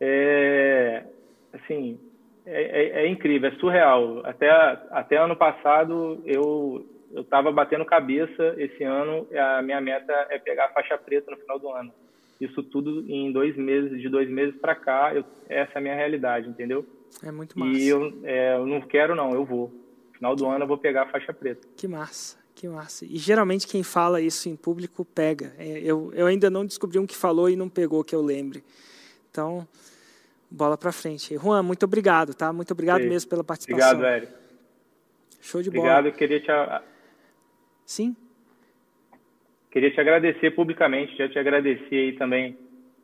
é, 0.00 1.04
assim 1.52 2.00
é, 2.50 2.62
é, 2.62 3.04
é, 3.04 3.08
incrível, 3.08 3.50
é 3.50 3.56
surreal. 3.56 4.22
Até, 4.24 4.50
até 4.90 5.16
ano 5.16 5.36
passado 5.36 6.22
eu 6.24 6.86
eu 7.10 7.22
estava 7.22 7.50
batendo 7.50 7.84
cabeça. 7.84 8.54
Esse 8.56 8.84
ano 8.84 9.26
a 9.32 9.62
minha 9.62 9.80
meta 9.80 10.12
é 10.30 10.38
pegar 10.38 10.66
a 10.66 10.72
faixa 10.72 10.96
preta 10.98 11.30
no 11.30 11.36
final 11.36 11.58
do 11.58 11.70
ano. 11.70 11.92
isso 12.40 12.62
tudo 12.62 13.04
em 13.10 13.32
dois 13.32 13.56
meses, 13.56 14.00
de 14.00 14.08
dois 14.08 14.28
meses 14.28 14.54
para 14.60 14.74
cá, 14.74 15.12
eu, 15.14 15.24
essa 15.48 15.72
é 15.74 15.78
a 15.78 15.80
minha 15.80 15.94
realidade, 15.94 16.48
entendeu? 16.48 16.86
É 17.22 17.32
muito 17.32 17.58
massa. 17.58 17.78
E 17.78 17.88
eu, 17.88 18.12
é, 18.22 18.54
eu 18.54 18.66
não 18.66 18.80
quero, 18.80 19.14
não, 19.14 19.32
eu 19.32 19.44
vou. 19.44 19.72
Final 20.12 20.36
do 20.36 20.46
ano 20.46 20.64
eu 20.64 20.68
vou 20.68 20.78
pegar 20.78 21.02
a 21.02 21.08
faixa 21.10 21.32
preta. 21.32 21.66
Que 21.76 21.88
massa, 21.88 22.36
que 22.54 22.68
massa. 22.68 23.04
E 23.04 23.16
geralmente 23.16 23.66
quem 23.66 23.82
fala 23.82 24.20
isso 24.20 24.48
em 24.48 24.56
público 24.56 25.04
pega. 25.04 25.54
É, 25.58 25.80
eu, 25.80 26.12
eu 26.14 26.26
ainda 26.26 26.50
não 26.50 26.64
descobri 26.64 26.98
um 26.98 27.06
que 27.06 27.16
falou 27.16 27.48
e 27.48 27.56
não 27.56 27.68
pegou, 27.68 28.04
que 28.04 28.14
eu 28.14 28.22
lembre. 28.22 28.62
Então, 29.30 29.66
bola 30.50 30.76
para 30.76 30.92
frente. 30.92 31.36
Juan, 31.36 31.62
muito 31.62 31.84
obrigado, 31.84 32.34
tá? 32.34 32.52
Muito 32.52 32.70
obrigado 32.72 33.02
Sim. 33.02 33.08
mesmo 33.08 33.30
pela 33.30 33.44
participação. 33.44 33.92
Obrigado, 33.92 34.14
Érico. 34.14 34.32
Show 35.40 35.62
de 35.62 35.68
obrigado, 35.68 35.86
bola. 35.88 36.08
Obrigado, 36.08 36.18
queria 36.18 36.40
te... 36.40 36.84
Sim? 37.84 38.16
Queria 39.70 39.90
te 39.90 40.00
agradecer 40.00 40.50
publicamente, 40.52 41.16
já 41.16 41.28
te 41.28 41.38
agradeci 41.38 41.94
aí 41.94 42.12
também 42.14 42.56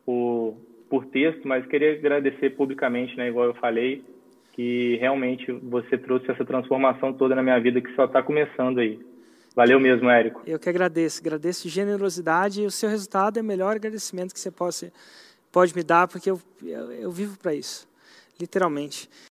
por, 0.05 0.57
por 0.89 1.05
texto, 1.07 1.47
mas 1.47 1.67
queria 1.67 1.93
agradecer 1.93 2.51
publicamente, 2.51 3.17
né, 3.17 3.29
igual 3.29 3.47
eu 3.47 3.55
falei, 3.55 4.03
que 4.53 4.97
realmente 4.97 5.51
você 5.53 5.99
trouxe 5.99 6.31
essa 6.31 6.45
transformação 6.45 7.13
toda 7.13 7.35
na 7.35 7.43
minha 7.43 7.59
vida 7.61 7.81
que 7.81 7.95
só 7.95 8.05
está 8.05 8.23
começando 8.23 8.79
aí. 8.79 8.99
Valeu 9.55 9.79
mesmo, 9.79 10.09
Érico. 10.11 10.43
Eu 10.47 10.59
que 10.59 10.69
agradeço, 10.69 11.21
agradeço 11.21 11.69
generosidade 11.69 12.63
e 12.63 12.67
o 12.67 12.71
seu 12.71 12.89
resultado 12.89 13.39
é 13.39 13.43
o 13.43 13.45
melhor 13.45 13.77
agradecimento 13.77 14.33
que 14.33 14.41
você 14.41 14.51
pode, 14.51 14.93
pode 15.55 15.73
me 15.73 15.85
dar, 15.85 16.09
porque 16.09 16.29
eu, 16.29 16.43
eu, 16.65 16.91
eu 16.91 17.13
vivo 17.13 17.39
para 17.39 17.55
isso, 17.55 17.87
literalmente. 18.41 19.09